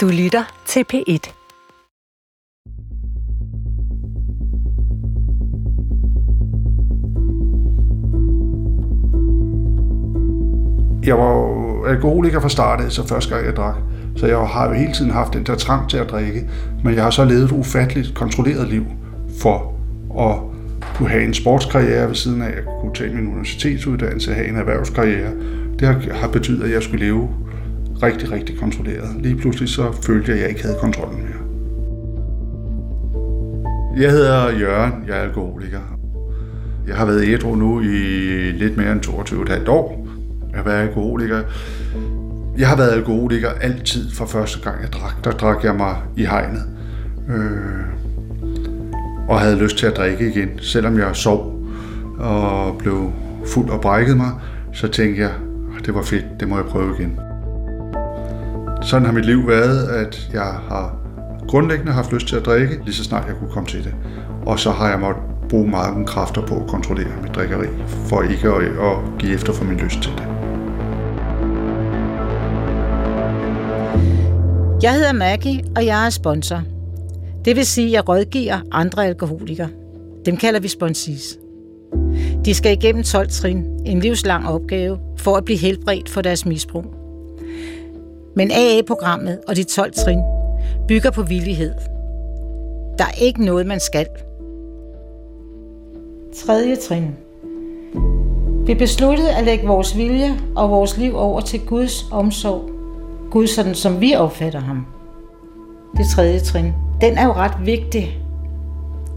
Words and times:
Du 0.00 0.08
lytter 0.08 0.62
til 0.66 0.84
P1. 0.92 1.32
Jeg 11.06 11.18
var 11.18 11.32
jo 11.32 11.84
alkoholiker 11.84 12.40
fra 12.40 12.48
start 12.48 12.92
så 12.92 13.08
første 13.08 13.34
gang 13.34 13.46
jeg 13.46 13.56
drak. 13.56 13.74
Så 14.16 14.26
jeg 14.26 14.38
har 14.38 14.68
jo 14.68 14.74
hele 14.74 14.92
tiden 14.92 15.10
haft 15.10 15.32
den 15.32 15.44
der 15.44 15.54
trang 15.54 15.90
til 15.90 15.96
at 15.96 16.10
drikke. 16.10 16.48
Men 16.84 16.94
jeg 16.94 17.02
har 17.02 17.10
så 17.10 17.24
levet 17.24 17.44
et 17.44 17.52
ufatteligt 17.52 18.14
kontrolleret 18.14 18.68
liv 18.68 18.84
for 19.40 19.74
at 20.20 20.36
kunne 20.94 21.08
have 21.08 21.24
en 21.24 21.34
sportskarriere 21.34 22.08
ved 22.08 22.14
siden 22.14 22.42
af, 22.42 22.50
at 22.50 22.64
kunne 22.80 22.94
tage 22.94 23.14
min 23.14 23.28
universitetsuddannelse, 23.28 24.34
have 24.34 24.48
en 24.48 24.56
erhvervskarriere. 24.56 25.32
Det 25.78 25.88
har, 25.88 26.14
har 26.14 26.28
betydet, 26.28 26.64
at 26.64 26.70
jeg 26.70 26.82
skulle 26.82 27.06
leve 27.06 27.28
rigtig, 28.02 28.32
rigtig 28.32 28.58
kontrolleret. 28.58 29.16
Lige 29.18 29.36
pludselig 29.36 29.68
så 29.68 29.92
følte 30.06 30.30
jeg, 30.30 30.36
at 30.36 30.42
jeg 30.42 30.50
ikke 30.50 30.62
havde 30.62 30.76
kontrollen 30.80 31.22
mere. 31.22 31.40
Jeg 33.96 34.10
hedder 34.10 34.58
Jørgen, 34.58 34.92
jeg 35.08 35.18
er 35.18 35.22
alkoholiker. 35.22 35.80
Jeg 36.86 36.96
har 36.96 37.06
været 37.06 37.28
ædru 37.28 37.54
nu 37.54 37.80
i 37.80 37.86
lidt 38.52 38.76
mere 38.76 38.92
end 38.92 39.06
22,5 39.06 39.70
år. 39.70 40.06
Jeg 40.50 40.58
har 40.58 40.64
været 40.64 40.88
alkoholiker. 40.88 41.42
Jeg 42.58 42.68
har 42.68 42.76
været 42.76 42.90
alkoholiker 42.90 43.48
altid 43.48 44.10
fra 44.10 44.24
første 44.24 44.60
gang 44.60 44.82
jeg 44.82 44.92
drak. 44.92 45.24
Der 45.24 45.30
drak 45.30 45.64
jeg 45.64 45.74
mig 45.74 45.96
i 46.16 46.24
hegnet. 46.24 46.62
Øh, 47.28 47.90
og 49.28 49.40
havde 49.40 49.62
lyst 49.62 49.78
til 49.78 49.86
at 49.86 49.96
drikke 49.96 50.30
igen. 50.30 50.48
Selvom 50.58 50.98
jeg 50.98 51.16
sov 51.16 51.60
og 52.18 52.78
blev 52.78 53.12
fuld 53.46 53.70
og 53.70 53.80
brækket 53.80 54.16
mig, 54.16 54.30
så 54.72 54.88
tænkte 54.88 55.22
jeg, 55.22 55.30
det 55.86 55.94
var 55.94 56.02
fedt, 56.02 56.24
det 56.40 56.48
må 56.48 56.56
jeg 56.56 56.64
prøve 56.64 56.94
igen. 56.98 57.29
Sådan 58.90 59.06
har 59.06 59.12
mit 59.12 59.26
liv 59.26 59.48
været, 59.48 59.88
at 59.88 60.30
jeg 60.32 60.42
har 60.42 60.96
grundlæggende 61.48 61.92
haft 61.92 62.12
lyst 62.12 62.26
til 62.26 62.36
at 62.36 62.44
drikke, 62.46 62.80
lige 62.84 62.94
så 62.94 63.04
snart 63.04 63.26
jeg 63.26 63.36
kunne 63.36 63.50
komme 63.50 63.68
til 63.68 63.84
det. 63.84 63.94
Og 64.46 64.58
så 64.58 64.70
har 64.70 64.88
jeg 64.90 65.00
måttet 65.00 65.22
bruge 65.48 65.70
mange 65.70 66.06
kræfter 66.06 66.46
på 66.46 66.56
at 66.56 66.66
kontrollere 66.66 67.22
mit 67.22 67.34
drikkeri, 67.34 67.66
for 67.86 68.22
ikke 68.22 68.48
at, 68.48 68.62
at 68.62 69.18
give 69.18 69.34
efter 69.34 69.52
for 69.52 69.64
min 69.64 69.76
lyst 69.76 70.02
til 70.02 70.12
det. 70.12 70.22
Jeg 74.82 74.94
hedder 74.94 75.12
Maggie, 75.12 75.64
og 75.76 75.86
jeg 75.86 76.06
er 76.06 76.10
sponsor. 76.10 76.62
Det 77.44 77.56
vil 77.56 77.66
sige, 77.66 77.86
at 77.86 77.92
jeg 77.92 78.08
rådgiver 78.08 78.60
andre 78.72 79.06
alkoholikere. 79.06 79.68
Dem 80.26 80.36
kalder 80.36 80.60
vi 80.60 80.68
sponsis. 80.68 81.38
De 82.44 82.54
skal 82.54 82.72
igennem 82.72 83.02
12 83.02 83.28
trin, 83.28 83.66
en 83.86 84.00
livslang 84.00 84.48
opgave, 84.48 84.98
for 85.18 85.36
at 85.36 85.44
blive 85.44 85.58
helbredt 85.58 86.08
for 86.08 86.20
deres 86.20 86.46
misbrug. 86.46 86.99
Men 88.36 88.50
AA-programmet 88.50 89.40
og 89.48 89.56
de 89.56 89.64
12 89.64 89.92
trin 89.92 90.22
bygger 90.88 91.10
på 91.10 91.22
villighed. 91.22 91.74
Der 92.98 93.04
er 93.04 93.22
ikke 93.22 93.44
noget, 93.44 93.66
man 93.66 93.80
skal. 93.80 94.06
Tredje 96.46 96.76
trin. 96.76 97.16
Vi 98.66 98.74
besluttede 98.74 99.34
at 99.34 99.44
lægge 99.44 99.66
vores 99.66 99.96
vilje 99.96 100.30
og 100.56 100.70
vores 100.70 100.96
liv 100.96 101.16
over 101.16 101.40
til 101.40 101.60
Guds 101.60 102.06
omsorg. 102.12 102.70
Gud 103.30 103.46
sådan, 103.46 103.74
som 103.74 104.00
vi 104.00 104.14
opfatter 104.14 104.60
ham. 104.60 104.86
Det 105.96 106.06
tredje 106.14 106.40
trin. 106.40 106.72
Den 107.00 107.18
er 107.18 107.24
jo 107.24 107.32
ret 107.32 107.66
vigtig. 107.66 108.18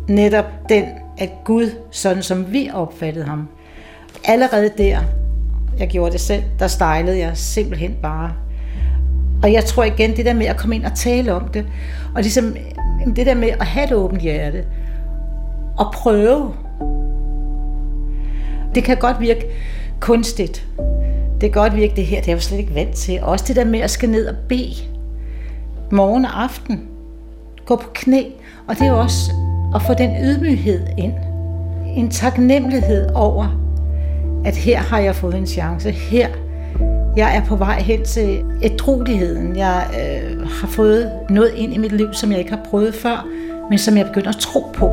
Netop 0.08 0.46
den, 0.70 0.86
at 1.18 1.30
Gud, 1.46 1.70
sådan 1.92 2.24
som 2.24 2.54
vi 2.54 2.70
opfattede 2.74 3.26
ham. 3.26 3.48
Allerede 4.26 4.72
der, 4.78 5.00
jeg 5.80 5.88
gjorde 5.88 6.12
det 6.12 6.20
selv, 6.20 6.44
der 6.60 6.68
stejlede 6.68 7.18
jeg 7.18 7.38
simpelthen 7.38 7.96
bare. 8.02 8.34
Og 9.44 9.54
jeg 9.54 9.66
tror 9.66 9.84
igen, 9.84 10.18
det 10.18 10.26
der 10.26 10.34
med 10.34 10.46
at 10.46 10.58
komme 10.58 10.76
ind 10.76 10.86
og 10.86 10.96
tale 10.96 11.34
om 11.34 11.48
det, 11.48 11.66
og 12.16 12.22
ligesom 12.22 12.56
det 13.16 13.26
der 13.26 13.36
med 13.36 13.50
at 13.50 13.66
have 13.66 13.86
et 13.86 13.92
åbent 13.92 14.22
hjerte, 14.22 14.64
og 15.78 15.92
prøve. 15.94 16.54
Det 18.76 18.84
kan 18.84 18.98
godt 18.98 19.20
virke 19.20 19.46
kunstigt. 20.00 20.68
Det 21.42 21.54
kan 21.54 21.62
godt 21.62 21.76
virke 21.76 21.96
det 21.96 22.06
her, 22.06 22.18
det 22.18 22.28
er 22.28 22.32
jeg 22.32 22.36
jo 22.36 22.42
slet 22.42 22.58
ikke 22.60 22.76
vant 22.76 22.96
til. 22.96 23.20
Også 23.22 23.46
det 23.48 23.56
der 23.56 23.66
med 23.66 23.80
at 23.80 23.90
skal 23.90 24.10
ned 24.10 24.28
og 24.28 24.36
bede 24.50 24.76
morgen 25.92 26.26
og 26.26 26.44
aften. 26.44 26.88
Gå 27.66 27.76
på 27.76 27.90
knæ. 27.94 28.24
Og 28.68 28.76
det 28.76 28.88
er 28.88 28.92
også 28.92 29.32
at 29.76 29.82
få 29.82 29.94
den 29.94 30.16
ydmyghed 30.24 30.88
ind. 30.98 31.14
En 31.96 32.10
taknemmelighed 32.10 33.10
over, 33.16 33.60
at 34.46 34.56
her 34.56 34.80
har 34.80 35.00
jeg 35.00 35.16
fået 35.16 35.36
en 35.36 35.48
chance. 35.48 35.92
Her 35.92 36.28
jeg 37.16 37.38
er 37.38 37.46
på 37.46 37.56
vej 37.56 37.82
hen 37.82 38.06
til 38.06 38.44
ædrueligheden. 38.62 39.58
Jeg 39.58 39.86
øh, 39.94 40.48
har 40.48 40.68
fået 40.68 41.12
noget 41.30 41.52
ind 41.56 41.74
i 41.74 41.78
mit 41.78 41.92
liv, 41.92 42.14
som 42.14 42.32
jeg 42.32 42.40
ikke 42.40 42.52
har 42.52 42.62
prøvet 42.70 42.96
før, 42.96 43.28
men 43.70 43.80
som 43.80 43.98
jeg 43.98 44.06
begynder 44.06 44.30
at 44.30 44.36
tro 44.36 44.72
på. 44.74 44.88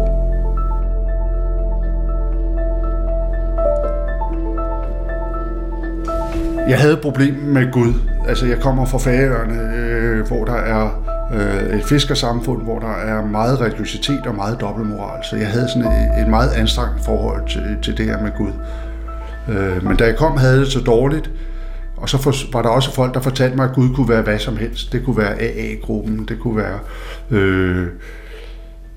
Jeg 6.69 6.79
havde 6.79 6.93
et 6.93 7.01
problem 7.01 7.35
med 7.35 7.73
Gud. 7.73 7.95
Altså, 8.29 8.47
jeg 8.47 8.61
kommer 8.61 8.85
fra 8.85 8.99
Færøerne, 8.99 9.77
øh, 9.77 10.27
hvor 10.27 10.45
der 10.45 10.57
er 10.57 11.05
øh, 11.35 11.79
et 11.79 11.85
fiskersamfund, 11.85 12.63
hvor 12.63 12.79
der 12.79 12.93
er 12.93 13.27
meget 13.27 13.61
religiøsitet 13.61 14.27
og 14.27 14.35
meget 14.35 14.61
dobbeltmoral. 14.61 15.25
Så 15.25 15.37
jeg 15.37 15.49
havde 15.49 15.69
sådan 15.69 15.93
et, 15.93 16.23
et 16.23 16.29
meget 16.29 16.51
anstrengt 16.53 17.05
forhold 17.05 17.49
til, 17.49 17.77
til 17.83 17.97
det 17.99 18.07
her 18.07 18.23
med 18.23 18.31
Gud. 18.37 18.53
Øh, 19.49 19.85
men 19.85 19.97
da 19.97 20.05
jeg 20.05 20.17
kom, 20.17 20.37
havde 20.37 20.61
det 20.61 20.73
så 20.73 20.81
dårligt, 20.81 21.31
og 22.01 22.09
så 22.09 22.19
for, 22.19 22.53
var 22.53 22.63
der 22.63 22.69
også 22.69 22.95
folk, 22.95 23.15
der 23.15 23.21
fortalte 23.21 23.57
mig, 23.57 23.69
at 23.69 23.75
Gud 23.75 23.95
kunne 23.95 24.09
være 24.09 24.23
hvad 24.23 24.39
som 24.39 24.57
helst. 24.57 24.93
Det 24.93 25.05
kunne 25.05 25.17
være 25.17 25.41
AA-gruppen, 25.41 26.25
det 26.29 26.39
kunne 26.39 26.57
være... 26.57 26.79
Øh, 27.31 27.87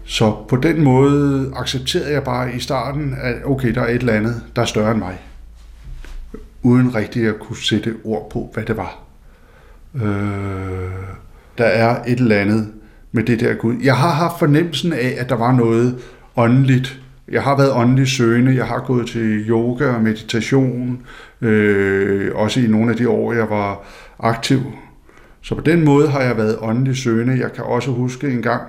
så 0.06 0.36
på 0.50 0.56
den 0.56 0.84
måde 0.84 1.52
accepterede 1.56 2.12
jeg 2.12 2.24
bare 2.24 2.56
i 2.56 2.60
starten, 2.60 3.16
at 3.22 3.36
okay, 3.46 3.76
der 3.76 3.82
er 3.82 3.88
et 3.88 3.96
eller 3.96 4.14
andet, 4.14 4.42
der 4.56 4.62
er 4.62 4.66
større 4.66 4.92
end 4.92 5.00
mig. 5.00 5.20
Uden 6.64 6.96
rigtig 6.96 7.28
at 7.28 7.40
kunne 7.40 7.58
sætte 7.58 7.96
ord 8.04 8.30
på, 8.32 8.50
hvad 8.54 8.64
det 8.64 8.78
var. 8.78 9.00
Øh, 9.96 10.02
der 11.58 11.66
er 11.66 12.04
et 12.08 12.20
eller 12.20 12.38
andet 12.38 12.72
med 13.12 13.24
det 13.24 13.40
der 13.40 13.54
Gud. 13.54 13.76
Jeg 13.84 13.98
har 13.98 14.12
haft 14.12 14.40
fornemmelsen 14.40 14.94
af, 14.94 15.16
at 15.18 15.30
der 15.30 15.36
var 15.36 15.52
noget 15.52 16.00
åndeligt. 16.36 17.03
Jeg 17.32 17.44
har 17.44 17.58
været 17.58 17.72
åndelig 17.72 18.08
søgende, 18.08 18.56
jeg 18.56 18.66
har 18.66 18.84
gået 18.88 19.08
til 19.08 19.50
yoga 19.50 19.94
og 19.94 20.02
meditation, 20.02 21.02
øh, 21.42 22.32
også 22.36 22.60
i 22.60 22.68
nogle 22.68 22.92
af 22.92 22.98
de 22.98 23.10
år, 23.10 23.34
jeg 23.34 23.50
var 23.50 23.86
aktiv. 24.20 24.60
Så 25.42 25.56
på 25.56 25.62
den 25.62 25.86
måde 25.86 26.08
har 26.08 26.22
jeg 26.22 26.38
været 26.38 26.58
åndelig 26.62 26.98
søgende. 26.98 27.40
Jeg 27.40 27.54
kan 27.54 27.64
også 27.64 27.92
huske 27.92 28.28
en 28.28 28.42
gang, 28.42 28.62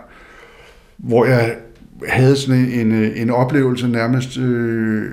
hvor 0.96 1.24
jeg 1.24 1.56
havde 2.08 2.36
sådan 2.36 2.64
en, 2.64 2.92
en 2.92 3.30
oplevelse 3.30 3.88
nærmest 3.88 4.38
øh, 4.38 5.04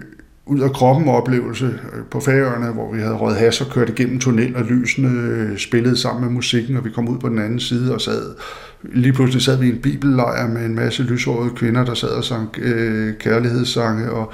ud 0.46 0.60
af 0.60 0.72
kroppen 0.72 1.08
oplevelse 1.08 1.66
øh, 1.66 2.04
på 2.12 2.20
Færøerne, 2.20 2.74
hvor 2.74 2.94
vi 2.94 3.02
havde 3.02 3.16
røget 3.16 3.38
has 3.38 3.62
og 3.62 3.68
kørt 3.68 3.90
igennem 3.90 4.20
tunnel, 4.20 4.56
og 4.56 4.64
lysene 4.64 5.10
øh, 5.10 5.58
spillede 5.58 5.98
sammen 5.98 6.24
med 6.24 6.32
musikken, 6.32 6.78
og 6.78 6.86
vi 6.86 6.90
kom 6.90 7.10
ud 7.10 7.20
på 7.20 7.30
den 7.30 7.40
anden 7.40 7.60
side 7.60 7.94
og 7.94 8.02
sad. 8.02 8.36
Lige 8.84 9.14
pludselig 9.14 9.42
sad 9.42 9.58
vi 9.58 9.66
i 9.66 9.70
en 9.70 9.82
bibellejr 9.82 10.48
med 10.48 10.66
en 10.66 10.76
masse 10.76 11.04
lyshårede 11.04 11.56
kvinder, 11.56 11.86
der 11.86 11.94
sad 11.94 12.10
og 12.10 12.24
sang 12.24 12.58
øh, 12.58 13.18
kærlighedssange, 13.18 14.12
og 14.12 14.34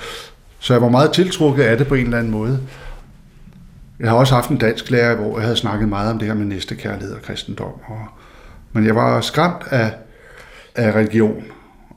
så 0.60 0.74
jeg 0.74 0.82
var 0.82 0.90
meget 0.90 1.12
tiltrukket 1.14 1.64
af 1.64 1.78
det 1.78 1.88
på 1.88 1.96
en 1.96 2.04
eller 2.06 2.18
anden 2.18 2.32
måde. 2.32 2.60
Jeg 4.00 4.10
har 4.10 4.18
også 4.18 4.36
haft 4.36 4.50
en 4.50 4.58
dansk 4.58 4.90
lærer, 4.90 5.16
hvor 5.16 5.38
jeg 5.38 5.44
havde 5.44 5.58
snakket 5.58 5.90
meget 5.90 6.12
om 6.12 6.20
det 6.20 6.28
her 6.28 6.36
med 6.36 6.46
næstekærlighed 6.46 7.16
og 7.16 7.22
kristendom. 7.22 7.72
Og, 7.88 8.06
men 8.74 8.86
jeg 8.86 8.96
var 8.96 9.22
skræmt 9.22 9.64
af, 9.70 9.94
af 10.76 10.92
religion 10.92 11.44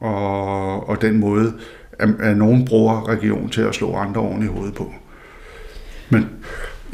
og, 0.01 0.89
og 0.89 1.03
den 1.03 1.19
måde, 1.19 1.53
at, 1.99 2.09
at 2.21 2.37
nogen 2.37 2.65
bruger 2.65 3.09
religion 3.09 3.49
til 3.49 3.63
at 3.63 3.75
slå 3.75 3.95
andre 3.95 4.21
oven 4.21 4.43
i 4.43 4.47
hovedet 4.47 4.75
på. 4.75 4.95
Men 6.11 6.29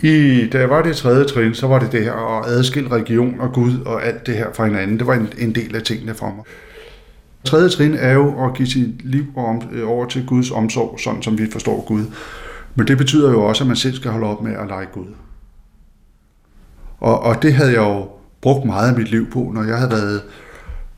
i, 0.02 0.48
da 0.52 0.58
jeg 0.58 0.70
var 0.70 0.82
det 0.82 0.96
tredje 0.96 1.24
trin, 1.24 1.54
så 1.54 1.66
var 1.66 1.78
det 1.78 1.92
det 1.92 2.04
her 2.04 2.38
at 2.38 2.46
adskille 2.46 2.90
religion 2.90 3.40
og 3.40 3.52
Gud 3.52 3.80
og 3.80 4.06
alt 4.06 4.26
det 4.26 4.34
her 4.34 4.46
fra 4.54 4.64
hinanden. 4.64 4.98
Det 4.98 5.06
var 5.06 5.14
en, 5.14 5.28
en 5.38 5.54
del 5.54 5.76
af 5.76 5.82
tingene 5.82 6.14
for 6.14 6.26
mig. 6.26 6.44
Tredje 7.44 7.68
trin 7.68 7.94
er 7.94 8.12
jo 8.12 8.44
at 8.44 8.54
give 8.54 8.68
sit 8.68 9.04
liv 9.04 9.24
øh, 9.72 9.88
over 9.88 10.06
til 10.06 10.26
Guds 10.26 10.50
omsorg, 10.50 11.00
sådan 11.00 11.22
som 11.22 11.38
vi 11.38 11.50
forstår 11.52 11.84
Gud. 11.86 12.04
Men 12.74 12.86
det 12.86 12.98
betyder 12.98 13.30
jo 13.30 13.44
også, 13.44 13.64
at 13.64 13.68
man 13.68 13.76
selv 13.76 13.94
skal 13.94 14.10
holde 14.10 14.26
op 14.26 14.42
med 14.42 14.52
at 14.52 14.66
lege 14.68 14.86
Gud. 14.92 15.06
Og, 16.98 17.20
og 17.20 17.42
det 17.42 17.54
havde 17.54 17.70
jeg 17.70 17.78
jo 17.78 18.08
brugt 18.40 18.64
meget 18.64 18.90
af 18.90 18.98
mit 18.98 19.10
liv 19.10 19.30
på, 19.30 19.50
når 19.54 19.64
jeg 19.64 19.76
havde 19.76 19.90
været, 19.90 20.22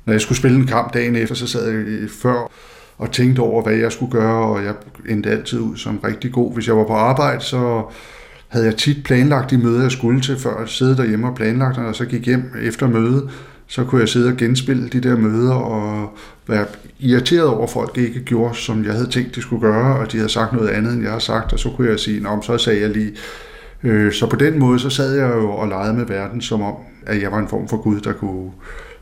når 0.05 0.12
jeg 0.12 0.21
skulle 0.21 0.39
spille 0.39 0.59
en 0.59 0.67
kamp 0.67 0.95
dagen 0.95 1.17
efter, 1.17 1.35
så 1.35 1.47
sad 1.47 1.71
jeg 1.71 2.11
før 2.11 2.50
og 2.99 3.12
tænkte 3.12 3.41
over, 3.41 3.62
hvad 3.62 3.75
jeg 3.75 3.93
skulle 3.93 4.12
gøre, 4.12 4.45
og 4.45 4.65
jeg 4.65 4.75
endte 5.09 5.31
altid 5.31 5.59
ud 5.59 5.77
som 5.77 5.99
rigtig 6.05 6.33
god. 6.33 6.55
Hvis 6.55 6.67
jeg 6.69 6.77
var 6.77 6.85
på 6.85 6.95
arbejde, 6.95 7.41
så 7.41 7.83
havde 8.49 8.67
jeg 8.67 8.77
tit 8.77 9.05
planlagt 9.05 9.50
de 9.50 9.59
møder, 9.59 9.83
jeg 9.83 9.93
skulle 9.93 10.21
til, 10.21 10.39
før 10.39 10.56
at 10.56 10.69
sidde 10.69 10.97
derhjemme 10.97 11.29
og 11.29 11.35
planlagt, 11.35 11.79
og 11.79 11.95
så 11.95 12.05
gik 12.05 12.27
hjem 12.27 12.53
efter 12.62 12.89
mødet, 12.89 13.31
så 13.67 13.85
kunne 13.85 14.00
jeg 14.00 14.09
sidde 14.09 14.29
og 14.29 14.37
genspille 14.37 14.89
de 14.89 15.00
der 15.00 15.17
møder 15.17 15.55
og 15.55 16.17
være 16.47 16.67
irriteret 16.99 17.49
over, 17.49 17.62
at 17.62 17.71
folk 17.71 17.99
ikke 17.99 18.21
gjorde, 18.21 18.56
som 18.56 18.85
jeg 18.85 18.93
havde 18.93 19.11
tænkt, 19.11 19.35
de 19.35 19.43
skulle 19.43 19.62
gøre, 19.62 19.97
og 19.99 20.12
de 20.12 20.17
havde 20.17 20.29
sagt 20.31 20.53
noget 20.53 20.69
andet, 20.69 20.93
end 20.93 21.03
jeg 21.03 21.12
har 21.12 21.19
sagt, 21.19 21.53
og 21.53 21.59
så 21.59 21.71
kunne 21.71 21.91
jeg 21.91 22.00
sige, 22.00 22.29
om 22.29 22.43
så 22.43 22.59
sagde 22.59 22.81
jeg 22.81 22.91
lige. 22.91 23.12
Øh, 23.83 24.12
så 24.12 24.27
på 24.27 24.37
den 24.37 24.59
måde, 24.59 24.79
så 24.79 24.91
sad 24.91 25.15
jeg 25.17 25.35
jo 25.35 25.50
og 25.50 25.69
legede 25.69 25.95
med 25.95 26.06
verden, 26.06 26.41
som 26.41 26.62
om, 26.62 26.75
at 27.06 27.23
jeg 27.23 27.33
var 27.33 27.39
en 27.39 27.49
form 27.49 27.69
for 27.69 27.77
Gud, 27.77 28.00
der 28.00 28.12
kunne 28.12 28.50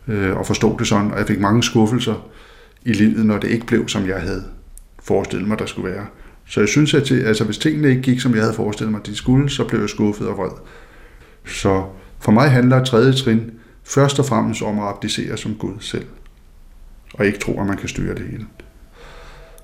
øh, 0.08 0.36
og 0.36 0.46
forstå 0.46 0.76
det 0.78 0.86
sådan, 0.86 1.10
og 1.10 1.18
jeg 1.18 1.26
fik 1.26 1.40
mange 1.40 1.62
skuffelser 1.62 2.14
i 2.84 2.92
livet, 2.92 3.26
når 3.26 3.38
det 3.38 3.48
ikke 3.48 3.66
blev, 3.66 3.88
som 3.88 4.06
jeg 4.08 4.20
havde 4.20 4.44
forestillet 5.02 5.48
mig, 5.48 5.58
der 5.58 5.66
skulle 5.66 5.92
være. 5.92 6.06
Så 6.48 6.60
jeg 6.60 6.68
synes, 6.68 6.94
at 6.94 7.08
det, 7.08 7.26
altså, 7.26 7.44
hvis 7.44 7.58
tingene 7.58 7.88
ikke 7.88 8.02
gik, 8.02 8.20
som 8.20 8.34
jeg 8.34 8.40
havde 8.40 8.54
forestillet 8.54 8.92
mig, 8.92 9.06
de 9.06 9.16
skulle, 9.16 9.50
så 9.50 9.64
blev 9.64 9.80
jeg 9.80 9.88
skuffet 9.88 10.28
og 10.28 10.38
vred. 10.38 10.50
Så 11.46 11.84
for 12.20 12.32
mig 12.32 12.50
handler 12.50 12.84
tredje 12.84 13.12
trin 13.12 13.50
først 13.84 14.18
og 14.18 14.24
fremmest 14.24 14.62
om 14.62 14.78
at 14.78 14.88
abdicere 14.88 15.36
som 15.36 15.54
Gud 15.54 15.74
selv, 15.80 16.06
og 17.14 17.26
ikke 17.26 17.38
tro, 17.38 17.60
at 17.60 17.66
man 17.66 17.76
kan 17.76 17.88
styre 17.88 18.14
det 18.14 18.26
hele. 18.30 18.46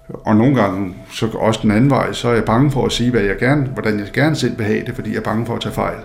Og 0.09 0.37
nogle 0.37 0.55
gange, 0.55 0.95
så 1.11 1.27
også 1.27 1.61
den 1.63 1.71
anden 1.71 1.91
vej, 1.91 2.13
så 2.13 2.29
er 2.29 2.35
jeg 2.35 2.45
bange 2.45 2.71
for 2.71 2.87
at 2.87 2.93
sige, 2.93 3.11
hvad 3.11 3.21
jeg 3.21 3.39
gerne, 3.39 3.67
hvordan 3.67 3.99
jeg 3.99 4.09
gerne 4.13 4.37
selv 4.37 4.59
vil 4.59 4.67
have 4.67 4.85
det, 4.87 4.95
fordi 4.95 5.11
jeg 5.11 5.19
er 5.19 5.23
bange 5.23 5.47
for 5.47 5.55
at 5.55 5.61
tage 5.61 5.75
fejl. 5.75 5.99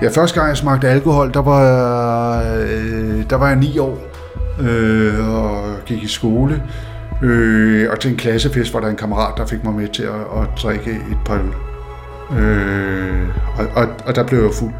Det 0.00 0.06
er 0.06 0.12
første 0.12 0.40
gang, 0.40 0.48
jeg 0.48 0.56
smagte 0.56 0.88
alkohol, 0.88 1.34
der 1.34 1.42
var, 1.42 2.38
øh, 2.42 3.30
der 3.30 3.36
var 3.36 3.48
jeg 3.48 3.56
ni 3.56 3.78
år 3.78 4.15
øh, 4.60 5.28
og 5.34 5.76
gik 5.86 6.02
i 6.02 6.08
skole. 6.08 6.62
Øh, 7.22 7.90
og 7.90 8.00
til 8.00 8.10
en 8.10 8.16
klassefest 8.16 8.74
var 8.74 8.80
der 8.80 8.88
en 8.88 8.96
kammerat, 8.96 9.34
der 9.36 9.46
fik 9.46 9.64
mig 9.64 9.74
med 9.74 9.88
til 9.88 10.02
at, 10.02 10.20
at 10.42 10.48
drikke 10.62 10.90
et 10.90 11.18
par 11.26 11.34
øl. 11.34 11.52
Øh, 12.38 13.28
og, 13.58 13.66
og, 13.74 13.88
og 14.06 14.14
der 14.14 14.26
blev 14.26 14.42
jeg 14.42 14.54
fuld. 14.54 14.74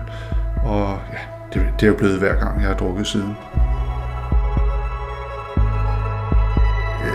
Og 0.65 0.99
ja, 1.13 1.19
det, 1.53 1.67
det 1.81 1.87
er 1.87 1.91
jo 1.91 1.97
blevet 1.97 2.19
hver 2.19 2.35
gang, 2.35 2.61
jeg 2.61 2.69
har 2.69 2.77
drukket 2.77 3.07
siden. 3.07 3.37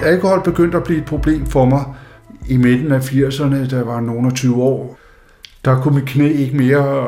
Alkohol 0.04 0.44
begyndte 0.44 0.78
at 0.78 0.84
blive 0.84 1.00
et 1.00 1.06
problem 1.06 1.46
for 1.46 1.66
mig 1.66 1.84
i 2.48 2.58
midten 2.58 2.92
af 2.92 3.00
80'erne, 3.00 3.70
da 3.70 3.76
jeg 3.76 3.88
var 3.88 4.00
nogen 4.00 4.26
af 4.26 4.34
20 4.34 4.64
år. 4.64 4.98
Der 5.66 5.82
kunne 5.82 5.96
mit 5.96 6.10
knæ 6.10 6.30
ikke 6.30 6.58
mere 6.58 7.08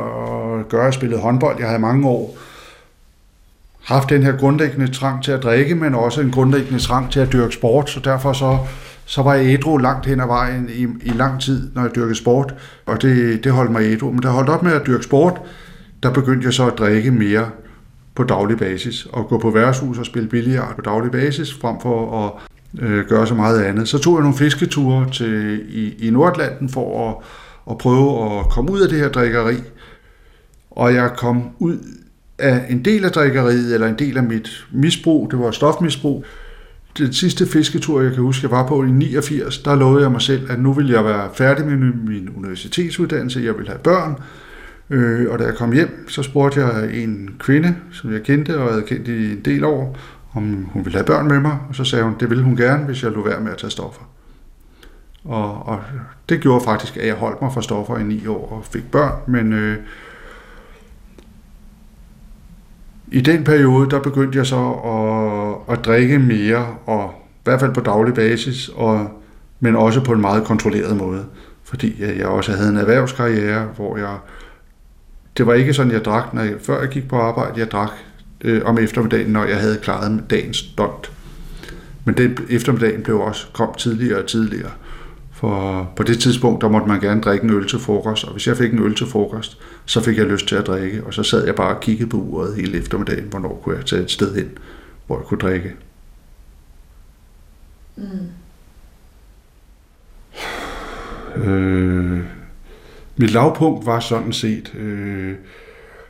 gøre, 0.70 0.82
at 0.82 0.86
jeg 0.86 0.94
spillede 0.94 1.22
håndbold. 1.22 1.56
Jeg 1.60 1.68
havde 1.68 1.82
mange 1.82 2.08
år 2.08 2.38
haft 3.84 4.10
den 4.10 4.24
her 4.24 4.38
grundlæggende 4.38 4.92
trang 4.92 5.24
til 5.24 5.32
at 5.32 5.44
drikke, 5.44 5.76
men 5.76 5.96
også 5.96 6.22
en 6.22 6.32
grundlæggende 6.32 6.80
trang 6.80 7.12
til 7.12 7.20
at 7.20 7.34
dyrke 7.34 7.54
sport, 7.54 7.90
så 7.90 8.00
derfor 8.00 8.34
så, 8.34 8.58
så 9.06 9.22
var 9.22 9.34
jeg 9.34 9.54
ædru 9.54 9.78
langt 9.78 10.06
hen 10.06 10.20
ad 10.20 10.28
vejen 10.28 10.70
i, 10.76 10.84
i 10.84 11.10
lang 11.10 11.42
tid, 11.42 11.72
når 11.76 11.82
jeg 11.82 11.96
dyrkede 11.96 12.16
sport, 12.16 12.56
og 12.86 13.02
det, 13.02 13.44
det 13.44 13.52
holdt 13.52 13.72
mig 13.72 13.82
ædru. 13.84 14.12
Men 14.12 14.22
da 14.22 14.28
jeg 14.28 14.36
holdt 14.36 14.50
op 14.50 14.64
med 14.64 14.72
at 14.72 14.88
dyrke 14.88 15.04
sport, 15.04 15.42
der 16.04 16.14
begyndte 16.14 16.46
jeg 16.46 16.54
så 16.54 16.68
at 16.68 16.78
drikke 16.78 17.12
mere 17.12 17.50
på 18.16 18.24
daglig 18.24 18.58
basis, 18.58 19.08
og 19.12 19.28
gå 19.28 19.40
på 19.40 19.50
værtshus 19.50 19.98
og 19.98 20.06
spille 20.06 20.30
billiard 20.30 20.76
på 20.76 20.82
daglig 20.82 21.12
basis, 21.12 21.54
frem 21.54 21.76
for 21.82 22.26
at 22.26 22.32
øh, 22.80 23.06
gøre 23.06 23.28
så 23.28 23.36
meget 23.36 23.64
andet. 23.64 23.88
Så 23.88 23.98
tog 23.98 24.16
jeg 24.16 24.22
nogle 24.22 24.38
fisketure 24.38 25.10
til, 25.12 25.62
i, 25.70 26.08
i 26.08 26.10
Nordlanden 26.10 26.70
for 26.70 27.10
at, 27.10 27.16
at 27.72 27.78
prøve 27.78 28.40
at 28.40 28.50
komme 28.50 28.72
ud 28.72 28.82
af 28.82 28.90
det 28.90 29.00
her 29.00 29.10
drikkeri, 29.10 29.56
og 30.72 30.94
jeg 30.94 31.12
kom 31.18 31.50
ud 31.60 31.78
af 32.38 32.66
en 32.70 32.86
del 32.86 33.06
af 33.06 33.12
drikkeriet, 33.12 33.74
eller 33.74 33.88
en 33.88 34.00
del 34.00 34.18
af 34.18 34.24
mit 34.24 34.66
misbrug, 34.72 35.32
det 35.32 35.40
var 35.40 35.52
stofmisbrug. 35.52 36.26
Den 36.98 37.14
sidste 37.14 37.46
fisketur, 37.46 38.02
jeg 38.02 38.14
kan 38.14 38.24
huske, 38.24 38.44
jeg 38.44 38.52
var 38.52 38.68
på 38.68 38.84
i 38.84 38.92
89, 38.92 39.58
der 39.58 39.76
lovede 39.76 40.04
jeg 40.04 40.12
mig 40.12 40.22
selv, 40.22 40.52
at 40.52 40.60
nu 40.60 40.74
vil 40.74 40.90
jeg 40.90 41.06
være 41.06 41.30
færdig 41.34 41.66
med 41.66 41.78
min 41.78 42.30
universitetsuddannelse, 42.38 43.40
jeg 43.40 43.58
vil 43.58 43.68
have 43.68 43.80
børn. 43.80 44.16
Øh, 44.90 45.32
og 45.32 45.40
da 45.40 45.44
jeg 45.44 45.56
kom 45.56 45.72
hjem, 45.72 46.10
så 46.10 46.24
spurgte 46.24 46.66
jeg 46.66 47.04
en 47.04 47.30
kvinde, 47.40 47.76
som 47.92 48.14
jeg 48.14 48.24
kendte 48.24 48.58
og 48.58 48.70
havde 48.70 48.84
kendt 48.84 49.08
i 49.08 49.32
en 49.32 49.42
del 49.46 49.64
år, 49.64 49.98
om 50.34 50.68
hun 50.74 50.86
ville 50.86 50.98
have 50.98 51.06
børn 51.06 51.28
med 51.28 51.40
mig, 51.40 51.58
og 51.70 51.76
så 51.76 51.84
sagde 51.84 52.06
hun, 52.06 52.16
det 52.20 52.30
ville 52.30 52.44
hun 52.44 52.58
gerne, 52.58 52.86
hvis 52.86 53.04
jeg 53.04 53.12
lå 53.12 53.24
være 53.28 53.42
med 53.42 53.52
at 53.52 53.58
tage 53.58 53.72
stoffer. 53.72 54.02
Og, 55.24 55.68
og 55.68 55.82
det 56.30 56.42
gjorde 56.42 56.64
faktisk, 56.64 56.98
at 56.98 57.08
jeg 57.08 57.16
holdt 57.16 57.42
mig 57.42 57.54
fra 57.54 57.62
stoffer 57.62 57.98
i 57.98 58.04
ni 58.04 58.28
år 58.28 58.52
og 58.52 58.66
fik 58.66 58.92
børn, 58.92 59.14
men 59.28 59.54
øh, 59.54 59.78
i 63.14 63.22
den 63.22 63.44
periode, 63.44 63.90
der 63.90 64.00
begyndte 64.00 64.38
jeg 64.38 64.46
så 64.46 64.72
at, 64.72 65.74
at 65.74 65.86
drikke 65.86 66.20
mere, 66.20 66.68
og 66.86 67.14
i 67.16 67.42
hvert 67.44 67.60
fald 67.60 67.74
på 67.74 67.82
daglig 67.82 68.14
basis, 68.14 68.70
og, 68.76 69.08
men 69.60 69.76
også 69.76 70.04
på 70.04 70.14
en 70.14 70.22
meget 70.22 70.44
kontrolleret 70.44 70.98
måde. 70.98 71.26
Fordi 71.64 72.04
øh, 72.04 72.18
jeg 72.18 72.26
også 72.26 72.52
havde 72.52 72.70
en 72.70 72.78
erhvervskarriere, 72.78 73.68
hvor 73.76 73.98
jeg... 73.98 74.18
Det 75.38 75.48
var 75.48 75.54
ikke 75.54 75.74
sådan, 75.74 75.92
jeg 75.92 76.06
drak, 76.06 76.34
når 76.34 76.42
jeg, 76.42 76.54
før 76.62 76.80
jeg 76.80 76.90
gik 76.90 77.08
på 77.08 77.16
arbejde. 77.16 77.60
Jeg 77.60 77.72
drak 77.72 77.92
øh, 78.42 78.62
om 78.66 78.78
eftermiddagen, 78.78 79.32
når 79.32 79.46
jeg 79.46 79.58
havde 79.58 79.78
klaret 79.78 80.24
dagens 80.30 80.64
dont. 80.78 81.12
Men 82.06 82.18
den 82.18 82.38
eftermiddagen 82.50 83.04
blev 83.04 83.20
også 83.20 83.48
kom 83.54 83.74
tidligere 83.78 84.20
og 84.20 84.28
tidligere. 84.28 84.72
For 85.44 85.92
på 85.96 86.04
det 86.04 86.20
tidspunkt, 86.20 86.62
der 86.62 86.70
måtte 86.70 86.88
man 86.88 87.00
gerne 87.00 87.22
drikke 87.22 87.44
en 87.44 87.50
øl 87.50 87.68
til 87.68 87.80
frokost, 87.80 88.24
og 88.24 88.32
hvis 88.32 88.48
jeg 88.48 88.58
fik 88.58 88.74
en 88.74 88.80
øl 88.80 88.96
til 88.96 89.08
frokost, 89.08 89.58
så 89.86 90.02
fik 90.02 90.18
jeg 90.18 90.26
lyst 90.26 90.48
til 90.48 90.56
at 90.56 90.68
drikke, 90.68 91.04
og 91.04 91.14
så 91.14 91.24
sad 91.24 91.46
jeg 91.46 91.56
bare 91.56 91.76
og 91.76 91.82
kiggede 91.82 92.10
på 92.10 92.18
uret 92.18 92.56
hele 92.56 92.78
eftermiddagen, 92.78 93.24
hvornår 93.24 93.62
kunne 93.64 93.76
jeg 93.76 93.86
tage 93.86 94.02
et 94.02 94.12
sted 94.12 94.36
hen, 94.36 94.50
hvor 95.08 95.18
jeg 95.18 95.26
kunne 95.26 95.38
drikke. 95.38 95.74
Mm. 97.96 98.04
Øh, 101.36 102.20
mit 103.18 103.32
lavpunkt 103.32 103.86
var 103.86 104.00
sådan 104.00 104.34
set, 104.34 104.76
øh, 104.76 105.36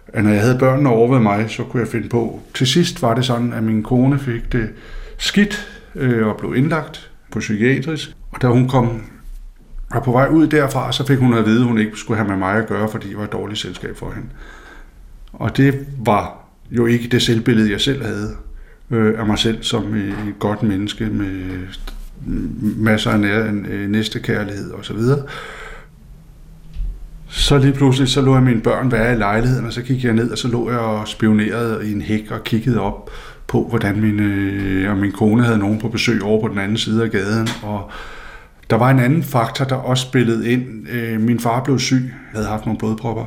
at 0.07 0.23
når 0.23 0.31
jeg 0.31 0.41
havde 0.41 0.59
børnene 0.59 0.89
over 0.89 1.13
ved 1.13 1.19
mig, 1.19 1.49
så 1.49 1.63
kunne 1.63 1.81
jeg 1.81 1.87
finde 1.89 2.09
på. 2.09 2.41
Til 2.53 2.67
sidst 2.67 3.01
var 3.01 3.13
det 3.13 3.25
sådan, 3.25 3.53
at 3.53 3.63
min 3.63 3.83
kone 3.83 4.19
fik 4.19 4.51
det 4.51 4.69
skidt 5.17 5.79
øh, 5.95 6.27
og 6.27 6.37
blev 6.37 6.55
indlagt 6.55 7.11
på 7.31 7.39
psykiatrisk. 7.39 8.15
Og 8.31 8.41
da 8.41 8.47
hun 8.47 8.69
kom 8.69 9.01
og 9.93 10.03
på 10.03 10.11
vej 10.11 10.27
ud 10.27 10.47
derfra, 10.47 10.91
så 10.91 11.05
fik 11.05 11.19
hun 11.19 11.33
at 11.33 11.45
vide, 11.45 11.61
at 11.61 11.67
hun 11.67 11.77
ikke 11.77 11.97
skulle 11.97 12.17
have 12.17 12.29
med 12.29 12.37
mig 12.37 12.55
at 12.55 12.67
gøre, 12.67 12.89
fordi 12.89 13.09
jeg 13.09 13.17
var 13.17 13.23
et 13.23 13.31
dårligt 13.31 13.59
selskab 13.59 13.97
for 13.97 14.11
hende. 14.11 14.27
Og 15.33 15.57
det 15.57 15.85
var 16.05 16.37
jo 16.71 16.85
ikke 16.85 17.07
det 17.07 17.21
selvbillede, 17.21 17.71
jeg 17.71 17.81
selv 17.81 18.05
havde 18.05 18.35
øh, 18.91 19.19
af 19.19 19.25
mig 19.25 19.39
selv 19.39 19.63
som 19.63 19.95
et 19.95 20.15
godt 20.39 20.63
menneske 20.63 21.05
med 21.05 21.67
masser 22.77 23.11
af 23.11 23.19
nær, 23.19 23.51
næste 23.87 24.19
kærlighed 24.19 24.71
og 24.71 24.85
så 24.85 24.93
videre. 24.93 25.19
Så 27.27 27.57
lige 27.57 27.73
pludselig, 27.73 28.09
så 28.09 28.21
lå 28.21 28.33
jeg 28.33 28.43
mine 28.43 28.61
børn 28.61 28.91
være 28.91 29.13
i 29.13 29.17
lejligheden, 29.17 29.65
og 29.65 29.73
så 29.73 29.81
gik 29.81 30.03
jeg 30.03 30.13
ned, 30.13 30.31
og 30.31 30.37
så 30.37 30.47
lå 30.47 30.69
jeg 30.69 30.79
og 30.79 31.07
spionerede 31.07 31.89
i 31.89 31.91
en 31.91 32.01
hæk 32.01 32.31
og 32.31 32.43
kiggede 32.43 32.79
op 32.79 33.09
på, 33.47 33.67
hvordan 33.69 34.01
min, 34.01 34.19
øh, 34.19 34.91
og 34.91 34.97
min 34.97 35.11
kone 35.11 35.43
havde 35.43 35.57
nogen 35.57 35.79
på 35.79 35.87
besøg 35.87 36.23
over 36.23 36.41
på 36.41 36.47
den 36.47 36.57
anden 36.57 36.77
side 36.77 37.03
af 37.03 37.11
gaden, 37.11 37.47
og 37.63 37.91
der 38.73 38.79
var 38.79 38.89
en 38.89 38.99
anden 38.99 39.23
faktor, 39.23 39.65
der 39.65 39.75
også 39.75 40.07
spillede 40.07 40.51
ind. 40.51 40.87
Øh, 40.89 41.21
min 41.21 41.39
far 41.39 41.63
blev 41.63 41.79
syg, 41.79 42.13
havde 42.31 42.45
haft 42.45 42.65
nogle 42.65 42.79
blodpropper, 42.79 43.25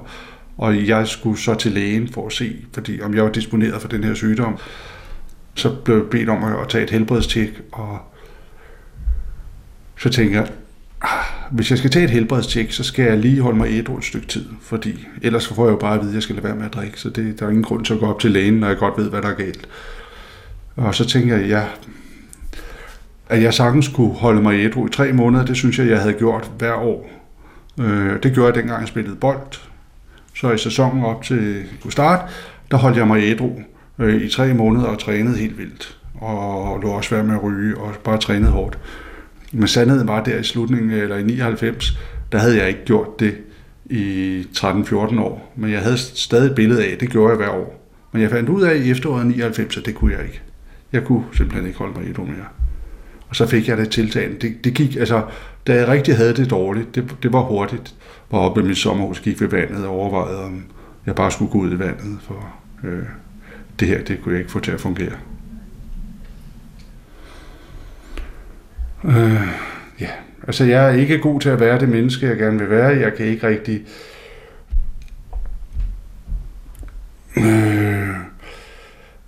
og 0.58 0.86
jeg 0.86 1.08
skulle 1.08 1.38
så 1.38 1.54
til 1.54 1.72
lægen 1.72 2.08
for 2.08 2.26
at 2.26 2.32
se, 2.32 2.56
fordi 2.72 3.00
om 3.00 3.14
jeg 3.14 3.24
var 3.24 3.30
disponeret 3.30 3.80
for 3.80 3.88
den 3.88 4.04
her 4.04 4.14
sygdom. 4.14 4.58
Så 5.54 5.74
blev 5.84 5.96
jeg 5.96 6.04
bedt 6.10 6.28
om 6.28 6.44
at 6.44 6.68
tage 6.68 6.84
et 6.84 6.90
helbredstjek, 6.90 7.62
og 7.72 7.98
så 9.98 10.08
tænker 10.08 10.40
jeg, 10.40 10.48
ah, 11.02 11.24
hvis 11.50 11.70
jeg 11.70 11.78
skal 11.78 11.90
tage 11.90 12.04
et 12.04 12.10
helbredstjek, 12.10 12.72
så 12.72 12.84
skal 12.84 13.04
jeg 13.04 13.18
lige 13.18 13.40
holde 13.42 13.58
mig 13.58 13.70
ædru 13.70 13.98
et 13.98 14.04
stykke 14.04 14.26
tid, 14.26 14.46
fordi 14.62 15.06
ellers 15.22 15.48
får 15.48 15.64
jeg 15.66 15.72
jo 15.72 15.78
bare 15.78 15.94
at 15.94 16.00
vide, 16.00 16.10
at 16.10 16.14
jeg 16.14 16.22
skal 16.22 16.34
lade 16.34 16.44
være 16.44 16.56
med 16.56 16.64
at 16.66 16.74
drikke, 16.74 17.00
så 17.00 17.10
det, 17.10 17.40
der 17.40 17.46
er 17.46 17.50
ingen 17.50 17.64
grund 17.64 17.84
til 17.84 17.94
at 17.94 18.00
gå 18.00 18.06
op 18.06 18.20
til 18.20 18.30
lægen, 18.30 18.54
når 18.54 18.68
jeg 18.68 18.76
godt 18.76 18.94
ved, 18.98 19.10
hvad 19.10 19.22
der 19.22 19.28
er 19.28 19.34
galt. 19.34 19.68
Og 20.76 20.94
så 20.94 21.04
tænker 21.04 21.36
jeg, 21.36 21.48
ja, 21.48 21.64
at 23.28 23.42
jeg 23.42 23.54
sagtens 23.54 23.88
kunne 23.88 24.14
holde 24.14 24.42
mig 24.42 24.54
ædru 24.64 24.86
i 24.86 24.90
tre 24.90 25.12
måneder, 25.12 25.44
det 25.44 25.56
synes 25.56 25.78
jeg, 25.78 25.88
jeg 25.88 26.00
havde 26.00 26.14
gjort 26.14 26.50
hver 26.58 26.74
år. 26.74 27.10
Øh, 27.80 28.22
det 28.22 28.32
gjorde 28.32 28.46
jeg 28.46 28.54
dengang, 28.54 28.80
jeg 28.80 28.88
spillede 28.88 29.16
bold. 29.16 29.60
Så 30.34 30.52
i 30.52 30.58
sæsonen 30.58 31.04
op 31.04 31.22
til 31.22 31.64
kunne 31.82 31.92
starte, 31.92 32.32
der 32.70 32.76
holdt 32.76 32.96
jeg 32.96 33.06
mig 33.06 33.22
ædru 33.22 33.50
øh, 33.98 34.22
i 34.22 34.28
tre 34.28 34.54
måneder 34.54 34.86
og 34.86 34.98
trænede 34.98 35.38
helt 35.38 35.58
vildt. 35.58 35.98
Og 36.14 36.80
lå 36.82 36.88
også 36.88 37.14
være 37.14 37.24
med 37.24 37.34
at 37.34 37.42
ryge 37.42 37.76
og 37.76 37.94
bare 38.04 38.18
trænede 38.18 38.50
hårdt. 38.50 38.78
Men 39.52 39.68
sandheden 39.68 40.08
var 40.08 40.22
der 40.22 40.38
i 40.38 40.42
slutningen, 40.42 40.90
eller 40.90 41.16
i 41.16 41.22
99, 41.22 41.98
der 42.32 42.38
havde 42.38 42.56
jeg 42.56 42.68
ikke 42.68 42.84
gjort 42.84 43.20
det 43.20 43.36
i 43.86 44.42
13-14 44.56 45.20
år. 45.20 45.52
Men 45.56 45.70
jeg 45.70 45.80
havde 45.80 45.98
stadig 45.98 46.46
et 46.46 46.54
billede 46.54 46.84
af, 46.84 46.98
det 46.98 47.10
gjorde 47.10 47.28
jeg 47.28 47.36
hver 47.36 47.50
år. 47.50 47.82
Men 48.12 48.22
jeg 48.22 48.30
fandt 48.30 48.48
ud 48.48 48.62
af 48.62 48.76
i 48.76 48.90
efteråret 48.90 49.26
99, 49.26 49.76
at 49.76 49.86
det 49.86 49.94
kunne 49.94 50.12
jeg 50.12 50.24
ikke. 50.24 50.40
Jeg 50.92 51.04
kunne 51.04 51.24
simpelthen 51.32 51.66
ikke 51.66 51.78
holde 51.78 52.00
mig 52.00 52.08
ædru 52.08 52.24
mere. 52.24 52.46
Og 53.28 53.36
så 53.36 53.46
fik 53.46 53.68
jeg 53.68 53.76
det 53.76 53.90
tiltagende. 53.90 54.38
Det, 54.40 54.64
det 54.64 54.74
gik, 54.74 54.96
altså, 54.96 55.22
da 55.66 55.74
jeg 55.74 55.88
rigtig 55.88 56.16
havde 56.16 56.36
det 56.36 56.50
dårligt, 56.50 56.94
det, 56.94 57.16
det 57.22 57.32
var 57.32 57.42
hurtigt. 57.42 57.94
Var 58.30 58.38
oppe 58.38 58.60
i 58.60 58.64
mit 58.64 58.78
sommerhus, 58.78 59.20
gik 59.20 59.40
ved 59.40 59.48
vandet 59.48 59.86
og 59.86 59.92
overvejede, 59.92 60.44
om 60.44 60.64
jeg 61.06 61.14
bare 61.14 61.30
skulle 61.30 61.50
gå 61.50 61.58
ud 61.58 61.72
i 61.72 61.78
vandet, 61.78 62.18
for 62.22 62.54
øh, 62.84 63.02
det 63.80 63.88
her, 63.88 64.04
det 64.04 64.22
kunne 64.22 64.32
jeg 64.32 64.40
ikke 64.40 64.52
få 64.52 64.60
til 64.60 64.72
at 64.72 64.80
fungere. 64.80 65.12
Øh, 69.04 69.48
ja, 70.00 70.10
altså 70.46 70.64
jeg 70.64 70.84
er 70.84 70.94
ikke 70.94 71.18
god 71.18 71.40
til 71.40 71.48
at 71.48 71.60
være 71.60 71.80
det 71.80 71.88
menneske, 71.88 72.26
jeg 72.26 72.36
gerne 72.36 72.58
vil 72.58 72.70
være. 72.70 72.86
Jeg 72.86 73.14
kan 73.14 73.26
ikke 73.26 73.46
rigtig... 73.46 73.82
Øh, 77.36 77.85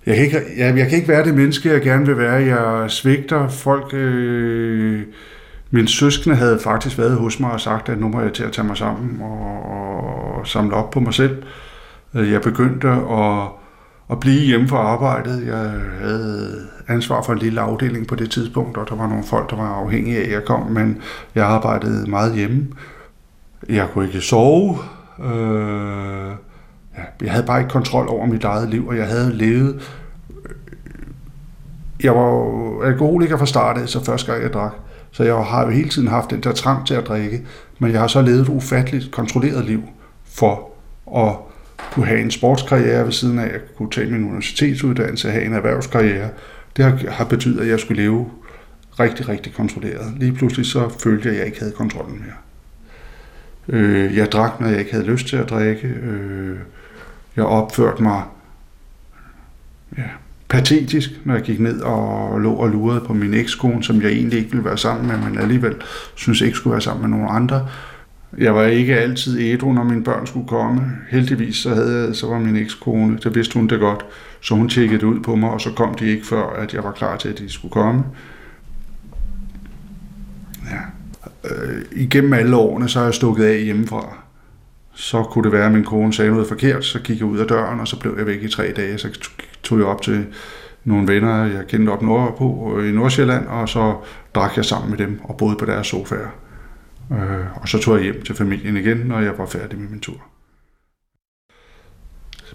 jeg 0.09 0.17
kan, 0.17 0.25
ikke, 0.25 0.41
jeg, 0.57 0.77
jeg 0.77 0.87
kan 0.89 0.97
ikke 0.97 1.07
være 1.07 1.25
det 1.25 1.35
menneske, 1.35 1.69
jeg 1.69 1.81
gerne 1.81 2.05
vil 2.05 2.17
være. 2.17 2.57
Jeg 2.57 2.91
svigter 2.91 3.49
folk 3.49 3.93
øh, 3.93 5.03
Min 5.71 5.87
søskende 5.87 6.35
havde 6.35 6.59
faktisk 6.63 6.97
været 6.97 7.17
hos 7.17 7.39
mig 7.39 7.51
og 7.51 7.61
sagt, 7.61 7.89
at 7.89 7.99
nu 7.99 8.07
må 8.07 8.21
jeg 8.21 8.33
til 8.33 8.43
at 8.43 8.51
tage 8.51 8.67
mig 8.67 8.77
sammen 8.77 9.21
og, 9.21 9.65
og 9.65 10.47
samle 10.47 10.75
op 10.75 10.89
på 10.89 10.99
mig 10.99 11.13
selv. 11.13 11.43
Øh, 12.15 12.31
jeg 12.31 12.41
begyndte 12.41 12.87
at, 12.89 13.47
at 14.11 14.19
blive 14.19 14.41
hjemme 14.41 14.67
fra 14.67 14.77
arbejdet. 14.77 15.47
Jeg 15.47 15.71
havde 16.01 16.67
ansvar 16.87 17.21
for 17.21 17.33
en 17.33 17.39
lille 17.39 17.61
afdeling 17.61 18.07
på 18.07 18.15
det 18.15 18.31
tidspunkt, 18.31 18.77
og 18.77 18.89
der 18.89 18.95
var 18.95 19.07
nogle 19.07 19.23
folk, 19.23 19.49
der 19.49 19.55
var 19.55 19.73
afhængige 19.83 20.17
af, 20.17 20.25
at 20.25 20.31
jeg 20.31 20.45
kom, 20.45 20.71
men 20.71 21.01
jeg 21.35 21.45
arbejdede 21.45 22.09
meget 22.09 22.35
hjemme. 22.35 22.67
Jeg 23.69 23.87
kunne 23.93 24.05
ikke 24.05 24.21
sove. 24.21 24.77
Øh, 25.23 26.31
jeg 27.21 27.31
havde 27.31 27.45
bare 27.45 27.59
ikke 27.59 27.71
kontrol 27.71 28.07
over 28.07 28.25
mit 28.25 28.43
eget 28.43 28.69
liv, 28.69 28.87
og 28.87 28.97
jeg 28.97 29.07
havde 29.07 29.33
levet... 29.33 29.75
Øh, 30.29 30.51
jeg 32.03 32.15
var 32.15 32.83
alkoholiker 32.85 33.37
fra 33.37 33.45
starten, 33.45 33.87
så 33.87 34.03
første 34.03 34.31
gang 34.31 34.43
jeg 34.43 34.53
drak. 34.53 34.73
Så 35.11 35.23
jeg 35.23 35.35
har 35.35 35.65
jo 35.65 35.69
hele 35.69 35.89
tiden 35.89 36.07
haft 36.07 36.29
den 36.29 36.43
der 36.43 36.51
trang 36.51 36.87
til 36.87 36.93
at 36.93 37.07
drikke, 37.07 37.41
men 37.79 37.91
jeg 37.91 37.99
har 37.99 38.07
så 38.07 38.21
levet 38.21 38.41
et 38.41 38.49
ufatteligt 38.49 39.11
kontrolleret 39.11 39.65
liv 39.65 39.83
for 40.25 40.69
at 41.17 41.35
kunne 41.91 42.05
have 42.05 42.21
en 42.21 42.31
sportskarriere 42.31 43.05
ved 43.05 43.11
siden 43.11 43.39
af, 43.39 43.45
at 43.45 43.75
kunne 43.77 43.91
tage 43.91 44.11
min 44.11 44.25
universitetsuddannelse, 44.25 45.31
have 45.31 45.45
en 45.45 45.53
erhvervskarriere. 45.53 46.29
Det 46.77 46.85
har, 46.85 47.11
har 47.11 47.25
betydet, 47.25 47.61
at 47.61 47.67
jeg 47.67 47.79
skulle 47.79 48.01
leve 48.01 48.31
rigtig, 48.99 49.29
rigtig 49.29 49.53
kontrolleret. 49.53 50.13
Lige 50.17 50.31
pludselig 50.31 50.65
så 50.65 50.89
følte 51.03 51.27
jeg, 51.27 51.33
at 51.33 51.39
jeg 51.39 51.47
ikke 51.47 51.59
havde 51.59 51.71
kontrollen 51.71 52.19
mere. 52.19 52.35
Øh, 53.79 54.17
jeg 54.17 54.31
drak, 54.31 54.59
når 54.59 54.67
jeg 54.67 54.79
ikke 54.79 54.91
havde 54.91 55.05
lyst 55.05 55.27
til 55.27 55.37
at 55.37 55.49
drikke. 55.49 55.87
Øh, 55.87 56.57
jeg 57.35 57.45
opførte 57.45 58.03
mig 58.03 58.23
ja, 59.97 60.03
patetisk, 60.49 61.09
når 61.25 61.33
jeg 61.33 61.43
gik 61.43 61.59
ned 61.59 61.81
og 61.81 62.39
lå 62.41 62.53
og 62.53 62.69
lurede 62.69 63.01
på 63.01 63.13
min 63.13 63.33
ekskone, 63.33 63.83
som 63.83 64.01
jeg 64.01 64.11
egentlig 64.11 64.39
ikke 64.39 64.51
ville 64.51 64.65
være 64.65 64.77
sammen 64.77 65.07
med, 65.07 65.29
men 65.29 65.39
alligevel 65.39 65.75
synes 66.15 66.41
ikke 66.41 66.57
skulle 66.57 66.71
være 66.71 66.81
sammen 66.81 67.09
med 67.09 67.17
nogen 67.17 67.35
andre. 67.35 67.67
Jeg 68.37 68.55
var 68.55 68.63
ikke 68.63 68.97
altid 68.97 69.39
ædru, 69.39 69.73
når 69.73 69.83
mine 69.83 70.03
børn 70.03 70.27
skulle 70.27 70.47
komme. 70.47 70.81
Heldigvis 71.09 71.55
så, 71.55 71.69
havde 71.73 72.05
jeg, 72.05 72.15
så 72.15 72.27
var 72.27 72.39
min 72.39 72.55
ekskone, 72.55 73.19
der 73.23 73.29
vidste 73.29 73.53
hun 73.53 73.67
det 73.67 73.79
godt, 73.79 74.05
så 74.41 74.55
hun 74.55 74.69
tjekkede 74.69 75.05
ud 75.05 75.19
på 75.19 75.35
mig, 75.35 75.49
og 75.49 75.61
så 75.61 75.71
kom 75.71 75.95
de 75.95 76.05
ikke 76.05 76.25
før, 76.25 76.49
at 76.49 76.73
jeg 76.73 76.83
var 76.83 76.91
klar 76.91 77.17
til, 77.17 77.29
at 77.29 77.37
de 77.37 77.49
skulle 77.49 77.71
komme. 77.71 78.03
Ja. 80.71 80.79
Øh, 81.49 81.81
igennem 81.91 82.33
alle 82.33 82.55
årene, 82.55 82.89
så 82.89 82.99
har 82.99 83.05
jeg 83.05 83.13
stukket 83.13 83.43
af 83.43 83.63
hjemmefra. 83.63 84.17
Så 84.99 85.23
kunne 85.23 85.43
det 85.43 85.51
være, 85.51 85.65
at 85.65 85.71
min 85.71 85.83
kone 85.83 86.13
sagde 86.13 86.31
noget 86.31 86.47
forkert, 86.47 86.85
så 86.85 86.99
gik 86.99 87.19
jeg 87.19 87.25
ud 87.25 87.37
af 87.37 87.47
døren, 87.47 87.79
og 87.79 87.87
så 87.87 87.99
blev 87.99 88.15
jeg 88.17 88.25
væk 88.25 88.43
i 88.43 88.47
tre 88.47 88.73
dage. 88.75 88.97
Så 88.97 89.29
tog 89.63 89.77
jeg 89.77 89.87
op 89.87 90.01
til 90.01 90.25
nogle 90.83 91.07
venner, 91.07 91.45
jeg 91.45 91.67
kendte 91.67 91.89
op 91.89 92.01
nordpå 92.01 92.77
øh, 92.77 92.89
i 92.89 92.91
Nordsjælland, 92.91 93.47
og 93.47 93.69
så 93.69 93.95
drak 94.35 94.57
jeg 94.57 94.65
sammen 94.65 94.89
med 94.89 94.97
dem 94.97 95.19
og 95.23 95.37
boede 95.37 95.55
på 95.55 95.65
deres 95.65 95.87
sofaer. 95.87 96.29
Øh, 97.11 97.61
og 97.61 97.67
så 97.67 97.79
tog 97.79 97.95
jeg 97.95 98.03
hjem 98.03 98.21
til 98.21 98.35
familien 98.35 98.77
igen, 98.77 98.97
når 98.97 99.19
jeg 99.19 99.37
var 99.37 99.45
færdig 99.45 99.79
med 99.79 99.89
min 99.89 99.99
tur. 99.99 100.21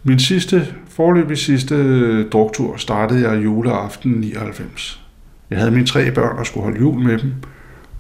Min 0.03 0.19
sidste, 0.19 0.75
forløbig 0.89 1.39
sidste 1.39 1.75
øh, 1.75 2.31
druktur 2.31 2.77
startede 2.77 3.31
jeg 3.31 3.45
juleaften 3.45 4.13
99. 4.13 5.03
Jeg 5.51 5.59
havde 5.59 5.71
mine 5.71 5.87
tre 5.87 6.11
børn 6.11 6.39
og 6.39 6.47
skulle 6.47 6.65
holde 6.65 6.81
jul 6.81 7.05
med 7.05 7.19
dem, 7.19 7.33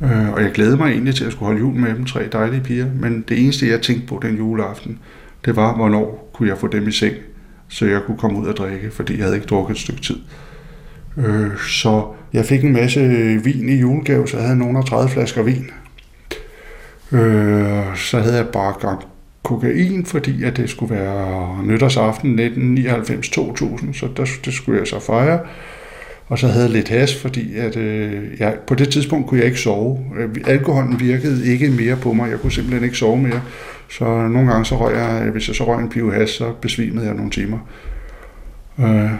øh, 0.05 0.33
og 0.33 0.43
jeg 0.43 0.53
glædede 0.53 0.77
mig 0.77 0.91
egentlig 0.91 1.15
til 1.15 1.25
at 1.25 1.33
skulle 1.33 1.47
holde 1.47 1.61
jul 1.61 1.75
med 1.75 1.95
dem, 1.95 2.05
tre 2.05 2.29
dejlige 2.33 2.61
piger, 2.61 2.87
men 3.01 3.25
det 3.29 3.43
eneste, 3.43 3.69
jeg 3.69 3.83
tænkte 3.83 4.07
på 4.07 4.21
den 4.23 4.37
juleaften, 4.37 4.99
det 5.45 5.57
var, 5.57 5.77
hvornår 5.77 6.31
kunne 6.35 6.49
jeg 6.49 6.59
få 6.59 6.67
dem 6.67 6.89
i 6.89 6.93
seng, 6.93 7.15
så 7.69 7.87
jeg 7.87 8.01
kunne 8.07 8.19
komme 8.19 8.41
ud 8.41 8.47
og 8.47 8.57
drikke, 8.57 8.91
fordi 8.91 9.17
jeg 9.17 9.25
havde 9.25 9.37
ikke 9.37 9.47
drukket 9.47 9.75
et 9.75 9.81
stykke 9.81 10.03
tid. 10.03 10.17
Øh, 11.17 11.59
så 11.59 12.07
jeg 12.33 12.45
fik 12.45 12.65
en 12.65 12.73
masse 12.73 13.01
vin 13.45 13.69
i 13.69 13.81
julegave, 13.81 14.29
så 14.29 14.37
jeg 14.37 14.47
havde 14.47 14.59
nogle 14.59 14.83
30 14.83 15.11
flasker 15.11 15.43
vin. 15.43 15.71
Øh, 17.13 17.97
så 17.97 18.21
havde 18.21 18.37
jeg 18.37 18.49
bare 18.49 18.75
gang 18.81 19.01
kokain, 19.43 20.07
fordi 20.07 20.45
at 20.45 20.57
det 20.57 20.71
skulle 20.71 20.95
være 20.95 21.65
nytårsaften 21.65 22.39
1999-2000, 22.39 23.93
så 23.93 24.09
der, 24.17 24.27
det 24.45 24.55
skulle 24.55 24.79
jeg 24.79 24.87
så 24.87 25.01
fejre. 25.01 25.41
Og 26.29 26.39
så 26.39 26.49
havde 26.49 26.65
jeg 26.65 26.73
lidt 26.73 26.89
has, 26.89 27.17
fordi 27.17 27.57
at, 27.57 27.77
øh, 27.77 28.41
jeg, 28.41 28.57
på 28.67 28.75
det 28.75 28.89
tidspunkt 28.89 29.29
kunne 29.29 29.41
jeg 29.41 29.47
ikke 29.47 29.61
sove. 29.61 30.05
Øh, 30.19 30.29
alkoholen 30.47 31.01
virkede 31.01 31.53
ikke 31.53 31.71
mere 31.71 31.97
på 31.97 32.13
mig. 32.13 32.31
Jeg 32.31 32.41
kunne 32.41 32.53
simpelthen 32.53 32.85
ikke 32.85 32.97
sove 32.97 33.19
mere. 33.19 33.43
Så 33.91 34.05
nogle 34.05 34.51
gange, 34.51 34.65
så 34.65 34.77
røg 34.77 34.97
jeg, 34.97 35.23
øh, 35.27 35.33
hvis 35.33 35.49
jeg 35.49 35.57
så 35.57 35.65
røg 35.65 35.83
en 35.83 35.91
pive 35.91 36.15
has, 36.15 36.31
så 36.31 36.53
besvimede 36.61 37.07
jeg 37.07 37.15
nogle 37.15 37.31
timer. 37.31 37.59
Øh, 38.79 39.11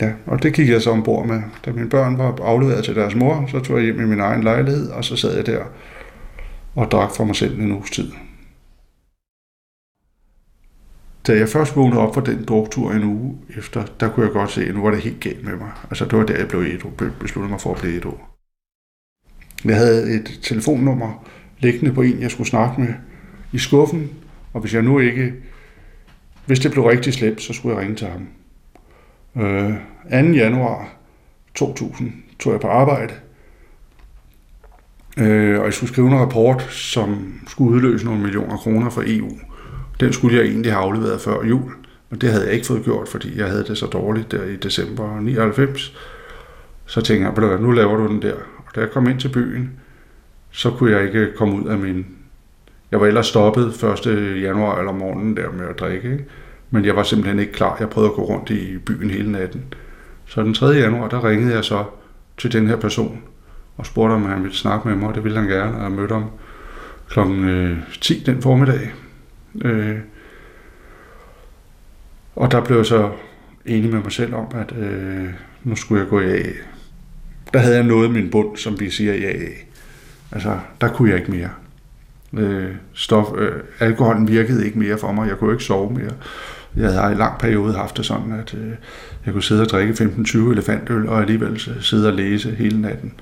ja, 0.00 0.10
og 0.26 0.42
det 0.42 0.54
kiggede 0.54 0.74
jeg 0.74 0.82
så 0.82 0.90
ombord 0.90 1.26
med. 1.26 1.40
Da 1.66 1.70
mine 1.72 1.88
børn 1.88 2.18
var 2.18 2.38
afleveret 2.42 2.84
til 2.84 2.94
deres 2.94 3.14
mor, 3.14 3.48
så 3.50 3.60
tog 3.60 3.76
jeg 3.76 3.84
hjem 3.84 4.00
i 4.00 4.06
min 4.06 4.20
egen 4.20 4.42
lejlighed, 4.42 4.88
og 4.88 5.04
så 5.04 5.16
sad 5.16 5.36
jeg 5.36 5.46
der 5.46 5.60
og 6.74 6.90
drak 6.90 7.10
for 7.16 7.24
mig 7.24 7.36
selv 7.36 7.60
en 7.60 7.72
uges 7.72 7.90
tid. 7.90 8.10
Da 11.26 11.36
jeg 11.36 11.48
først 11.48 11.76
vågnede 11.76 12.00
op 12.00 12.14
for 12.14 12.20
den 12.20 12.44
druktur 12.44 12.92
en 12.92 13.04
uge 13.04 13.38
efter, 13.58 13.84
der 14.00 14.08
kunne 14.08 14.26
jeg 14.26 14.32
godt 14.32 14.50
se, 14.50 14.64
at 14.64 14.74
nu 14.74 14.82
var 14.82 14.90
det 14.90 15.00
helt 15.00 15.20
galt 15.20 15.44
med 15.44 15.56
mig. 15.56 15.70
Altså 15.90 16.04
det 16.04 16.18
var 16.18 16.24
der, 16.24 16.36
jeg 16.36 16.48
blev 16.48 16.60
ædru, 16.60 16.90
besluttede 17.20 17.50
mig 17.50 17.60
for 17.60 17.74
at 17.74 17.80
blive 17.80 17.96
ædru. 17.96 18.14
Jeg 19.64 19.76
havde 19.76 20.14
et 20.14 20.38
telefonnummer 20.42 21.28
liggende 21.58 21.94
på 21.94 22.02
en, 22.02 22.20
jeg 22.20 22.30
skulle 22.30 22.48
snakke 22.48 22.80
med 22.80 22.94
i 23.52 23.58
skuffen, 23.58 24.10
og 24.52 24.60
hvis 24.60 24.74
jeg 24.74 24.82
nu 24.82 24.98
ikke, 24.98 25.32
hvis 26.46 26.60
det 26.60 26.72
blev 26.72 26.84
rigtig 26.84 27.14
slemt, 27.14 27.42
så 27.42 27.52
skulle 27.52 27.76
jeg 27.76 27.82
ringe 27.82 27.96
til 27.96 28.06
ham. 28.06 28.28
Øh, 29.42 29.74
2. 30.10 30.16
januar 30.32 30.88
2000 31.54 32.12
tog 32.38 32.52
jeg 32.52 32.60
på 32.60 32.68
arbejde, 32.68 33.14
øh, 35.18 35.58
og 35.58 35.64
jeg 35.64 35.74
skulle 35.74 35.92
skrive 35.92 36.08
en 36.08 36.18
rapport, 36.18 36.62
som 36.62 37.40
skulle 37.46 37.70
udløse 37.70 38.04
nogle 38.04 38.20
millioner 38.20 38.56
kroner 38.56 38.90
for 38.90 39.02
EU. 39.06 39.38
Den 40.00 40.12
skulle 40.12 40.36
jeg 40.36 40.44
egentlig 40.44 40.72
have 40.72 40.84
afleveret 40.84 41.20
før 41.20 41.44
jul, 41.44 41.72
men 42.10 42.20
det 42.20 42.30
havde 42.30 42.44
jeg 42.44 42.54
ikke 42.54 42.66
fået 42.66 42.84
gjort, 42.84 43.08
fordi 43.08 43.38
jeg 43.38 43.46
havde 43.48 43.64
det 43.64 43.78
så 43.78 43.86
dårligt 43.86 44.32
der 44.32 44.44
i 44.44 44.56
december 44.56 45.20
99. 45.20 45.96
Så 46.86 47.00
tænkte 47.00 47.42
jeg, 47.42 47.60
nu 47.60 47.70
laver 47.70 47.96
du 47.96 48.06
den 48.06 48.22
der. 48.22 48.34
Og 48.34 48.74
da 48.74 48.80
jeg 48.80 48.90
kom 48.90 49.08
ind 49.08 49.20
til 49.20 49.28
byen, 49.28 49.70
så 50.50 50.70
kunne 50.70 50.92
jeg 50.92 51.04
ikke 51.06 51.32
komme 51.36 51.62
ud 51.62 51.68
af 51.68 51.78
min... 51.78 52.06
Jeg 52.90 53.00
var 53.00 53.06
ellers 53.06 53.26
stoppet 53.26 53.84
1. 54.06 54.42
januar 54.42 54.78
eller 54.78 54.92
morgenen 54.92 55.36
der 55.36 55.52
med 55.52 55.66
at 55.68 55.78
drikke, 55.80 56.12
ikke? 56.12 56.24
men 56.70 56.84
jeg 56.84 56.96
var 56.96 57.02
simpelthen 57.02 57.38
ikke 57.38 57.52
klar. 57.52 57.76
Jeg 57.80 57.90
prøvede 57.90 58.10
at 58.10 58.16
gå 58.16 58.22
rundt 58.22 58.50
i 58.50 58.78
byen 58.78 59.10
hele 59.10 59.32
natten. 59.32 59.64
Så 60.26 60.42
den 60.42 60.54
3. 60.54 60.66
januar, 60.66 61.08
der 61.08 61.28
ringede 61.28 61.54
jeg 61.54 61.64
så 61.64 61.84
til 62.38 62.52
den 62.52 62.66
her 62.66 62.76
person 62.76 63.22
og 63.76 63.86
spurgte, 63.86 64.12
om 64.12 64.24
han 64.24 64.42
ville 64.42 64.56
snakke 64.56 64.88
med 64.88 64.96
mig, 64.96 65.08
og 65.08 65.14
det 65.14 65.24
ville 65.24 65.38
han 65.38 65.48
gerne, 65.48 65.76
og 65.76 65.82
jeg 65.82 65.92
mødte 65.92 66.14
ham 66.14 66.24
kl. 67.08 67.20
10 68.00 68.20
øh, 68.20 68.26
den 68.26 68.42
formiddag. 68.42 68.92
Øh, 69.64 69.98
og 72.36 72.50
der 72.50 72.64
blev 72.64 72.76
jeg 72.76 72.86
så 72.86 73.10
enig 73.66 73.90
med 73.90 74.02
mig 74.02 74.12
selv 74.12 74.34
om, 74.34 74.46
at 74.54 74.72
øh, 74.76 75.28
nu 75.64 75.76
skulle 75.76 76.00
jeg 76.00 76.10
gå 76.10 76.20
i 76.20 76.24
AA. 76.24 76.52
Der 77.52 77.58
havde 77.58 77.76
jeg 77.76 77.84
nået 77.84 78.10
min 78.10 78.30
bund, 78.30 78.56
som 78.56 78.80
vi 78.80 78.90
siger 78.90 79.12
i 79.12 79.24
AA. 79.24 79.50
Altså, 80.32 80.58
der 80.80 80.88
kunne 80.88 81.10
jeg 81.10 81.18
ikke 81.18 81.30
mere. 81.30 81.50
Øh, 82.32 82.74
stof, 82.92 83.26
øh, 83.38 83.52
alkoholen 83.80 84.28
virkede 84.28 84.66
ikke 84.66 84.78
mere 84.78 84.98
for 84.98 85.12
mig. 85.12 85.28
Jeg 85.28 85.36
kunne 85.36 85.52
ikke 85.52 85.64
sove 85.64 85.92
mere. 85.92 86.12
Jeg 86.76 86.92
havde 86.92 87.12
i 87.12 87.16
lang 87.16 87.38
periode 87.38 87.74
haft 87.74 87.96
det 87.96 88.06
sådan, 88.06 88.32
at 88.32 88.54
øh, 88.54 88.72
jeg 89.26 89.32
kunne 89.32 89.42
sidde 89.42 89.62
og 89.62 89.68
drikke 89.68 89.92
15-20 89.92 90.38
elefantøl, 90.38 91.08
og 91.08 91.20
alligevel 91.20 91.60
sidde 91.80 92.08
og 92.08 92.14
læse 92.14 92.50
hele 92.50 92.80
natten. 92.80 93.12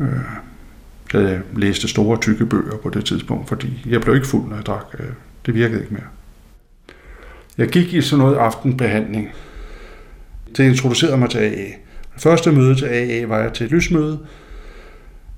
Øh, 0.00 0.08
jeg 1.12 1.40
læste 1.56 1.88
store, 1.88 2.18
tykke 2.20 2.46
bøger 2.46 2.76
på 2.82 2.90
det 2.90 3.04
tidspunkt, 3.04 3.48
fordi 3.48 3.86
jeg 3.86 4.00
blev 4.00 4.14
ikke 4.14 4.26
fuld, 4.26 4.48
når 4.48 4.56
jeg 4.56 4.66
drak. 4.66 4.84
Øh, 4.98 5.06
det 5.46 5.54
virkede 5.54 5.80
ikke 5.80 5.94
mere. 5.94 6.04
Jeg 7.58 7.68
gik 7.68 7.94
i 7.94 8.00
sådan 8.00 8.24
noget 8.24 8.36
aftenbehandling. 8.36 9.30
Det 10.56 10.64
introducerede 10.64 11.16
mig 11.16 11.30
til 11.30 11.38
AA. 11.38 11.66
Første 12.18 12.52
møde 12.52 12.74
til 12.74 12.84
AA 12.84 13.26
var 13.26 13.38
jeg 13.38 13.52
til 13.52 13.66
et 13.66 13.72
lysmøde 13.72 14.18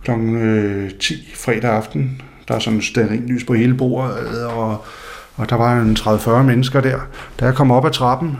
kl. 0.04 0.10
10 0.10 1.14
øh, 1.14 1.36
fredag 1.36 1.70
aften. 1.70 2.22
Der 2.48 2.54
er 2.54 2.58
sådan 2.58 3.12
en 3.12 3.26
lys 3.26 3.44
på 3.44 3.54
hele 3.54 3.74
bordet, 3.74 4.46
og, 4.46 4.84
og 5.36 5.50
der 5.50 5.56
var 5.56 5.80
en 5.80 5.96
30-40 5.96 6.42
mennesker 6.42 6.80
der. 6.80 6.98
Da 7.40 7.44
jeg 7.44 7.54
kom 7.54 7.70
op 7.70 7.86
ad 7.86 7.90
trappen, 7.90 8.36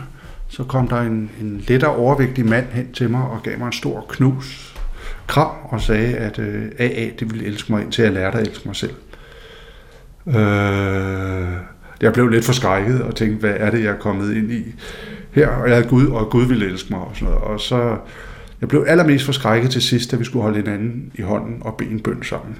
så 0.48 0.64
kom 0.64 0.88
der 0.88 1.00
en, 1.00 1.30
en 1.40 1.64
lettere 1.68 1.94
overvægtig 1.96 2.46
mand 2.46 2.66
hen 2.72 2.92
til 2.92 3.10
mig 3.10 3.22
og 3.22 3.42
gav 3.42 3.58
mig 3.58 3.66
en 3.66 3.72
stor 3.72 4.06
knus 4.08 4.74
kram 5.26 5.50
og 5.64 5.80
sagde, 5.80 6.16
at 6.16 6.38
øh, 6.38 6.64
AA 6.78 7.10
det 7.18 7.32
ville 7.32 7.46
elske 7.46 7.72
mig 7.72 7.82
indtil 7.82 8.02
jeg 8.02 8.12
lærte 8.12 8.38
at 8.38 8.48
elske 8.48 8.68
mig 8.68 8.76
selv. 8.76 8.94
Øh, 10.28 11.52
jeg 12.00 12.12
blev 12.12 12.28
lidt 12.28 12.44
forskrækket 12.44 13.02
og 13.02 13.14
tænkte, 13.14 13.40
hvad 13.40 13.54
er 13.56 13.70
det, 13.70 13.84
jeg 13.84 13.92
er 13.92 13.98
kommet 13.98 14.36
ind 14.36 14.52
i 14.52 14.74
her? 15.30 15.48
Og 15.48 15.68
jeg 15.68 15.76
havde 15.76 15.88
Gud, 15.88 16.06
og 16.06 16.30
Gud 16.30 16.44
ville 16.44 16.66
elske 16.66 16.90
mig 16.90 17.00
og 17.00 17.10
sådan 17.14 17.28
noget. 17.28 17.44
Og 17.44 17.60
så, 17.60 17.96
jeg 18.60 18.68
blev 18.68 18.84
allermest 18.88 19.24
forskrækket 19.24 19.70
til 19.70 19.82
sidst, 19.82 20.10
da 20.10 20.16
vi 20.16 20.24
skulle 20.24 20.42
holde 20.42 20.56
hinanden 20.56 21.12
i 21.14 21.22
hånden 21.22 21.58
og 21.60 21.74
bede 21.74 21.90
en 21.90 22.00
bøn 22.00 22.22
sammen. 22.22 22.56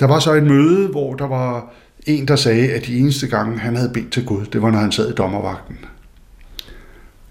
Der 0.00 0.06
var 0.06 0.18
så 0.18 0.32
et 0.32 0.42
møde, 0.42 0.88
hvor 0.88 1.14
der 1.14 1.26
var 1.26 1.72
en, 2.06 2.28
der 2.28 2.36
sagde, 2.36 2.72
at 2.72 2.86
de 2.86 2.98
eneste 2.98 3.26
gange, 3.26 3.58
han 3.58 3.76
havde 3.76 3.90
bedt 3.94 4.12
til 4.12 4.24
Gud, 4.24 4.44
det 4.44 4.62
var, 4.62 4.70
når 4.70 4.78
han 4.78 4.92
sad 4.92 5.10
i 5.10 5.14
dommervagten. 5.14 5.78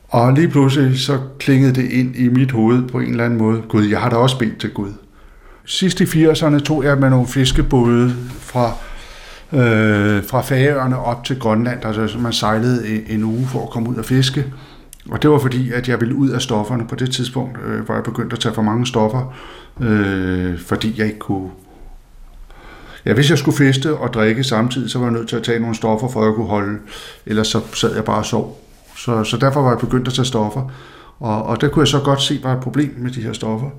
Og 0.08 0.34
lige 0.34 0.48
pludselig 0.48 1.00
så 1.00 1.20
klingede 1.40 1.76
det 1.76 1.92
ind 1.92 2.16
i 2.16 2.28
mit 2.28 2.52
hoved 2.52 2.88
på 2.88 3.00
en 3.00 3.10
eller 3.10 3.26
anden 3.26 3.40
måde. 3.40 3.62
Gud, 3.70 3.84
jeg 3.84 4.02
har 4.02 4.10
da 4.10 4.16
også 4.16 4.40
bedt 4.40 4.60
til 4.60 4.74
Gud 4.74 4.94
sidst 5.72 6.02
i 6.02 6.04
80'erne 6.04 6.60
tog 6.60 6.84
jeg 6.84 6.98
med 6.98 7.10
nogle 7.10 7.28
fiskebåde 7.28 8.16
fra, 8.40 8.74
øh, 9.54 10.24
fra 10.24 10.42
Færøerne 10.42 11.00
op 11.00 11.24
til 11.24 11.40
Grønland. 11.40 11.86
Altså 11.86 12.18
man 12.18 12.34
sejlede 12.34 12.88
en, 12.90 13.04
en 13.08 13.24
uge 13.24 13.48
for 13.48 13.64
at 13.64 13.70
komme 13.70 13.90
ud 13.90 13.96
og 13.96 14.06
fiske. 14.06 14.46
Og 15.10 15.22
det 15.22 15.30
var 15.30 15.40
fordi, 15.40 15.72
at 15.72 15.90
jeg 15.90 16.00
ville 16.02 16.16
ud 16.16 16.30
af 16.30 16.42
stofferne. 16.42 16.88
På 16.88 16.96
det 16.96 17.12
tidspunkt 17.12 17.58
øh, 17.66 17.86
hvor 17.86 17.94
jeg 17.94 18.04
begyndte 18.04 18.34
at 18.34 18.40
tage 18.40 18.56
for 18.56 18.62
mange 18.62 18.88
stoffer, 18.88 19.34
øh, 19.82 20.60
fordi 20.60 20.96
jeg 20.98 21.08
ikke 21.08 21.20
kunne... 21.20 21.50
Ja, 23.06 23.14
hvis 23.14 23.30
jeg 23.30 23.38
skulle 23.38 23.58
feste 23.58 23.98
og 23.98 24.14
drikke 24.14 24.44
samtidig, 24.44 24.90
så 24.90 25.00
var 25.00 25.06
jeg 25.06 25.14
nødt 25.14 25.30
til 25.30 25.36
at 25.36 25.44
tage 25.44 25.60
nogle 25.60 25.76
stoffer, 25.76 26.08
for 26.08 26.22
at 26.22 26.26
jeg 26.26 26.36
kunne 26.36 26.48
holde. 26.48 26.80
Ellers 27.26 27.48
så 27.48 27.62
sad 27.74 27.96
jeg 27.96 28.04
bare 28.04 28.18
og 28.18 28.26
sov. 28.26 28.62
Så, 28.98 29.24
så 29.24 29.38
derfor 29.38 29.62
var 29.62 29.70
jeg 29.70 29.80
begyndt 29.80 30.08
at 30.08 30.14
tage 30.14 30.26
stoffer. 30.26 30.72
Og, 31.20 31.44
og 31.44 31.62
der 31.62 31.68
kunne 31.68 31.82
jeg 31.82 31.88
så 31.88 32.00
godt 32.00 32.22
se, 32.22 32.40
var 32.44 32.54
et 32.54 32.60
problem 32.60 32.94
med 32.98 33.12
de 33.12 33.22
her 33.22 33.34
stoffer. 33.34 33.70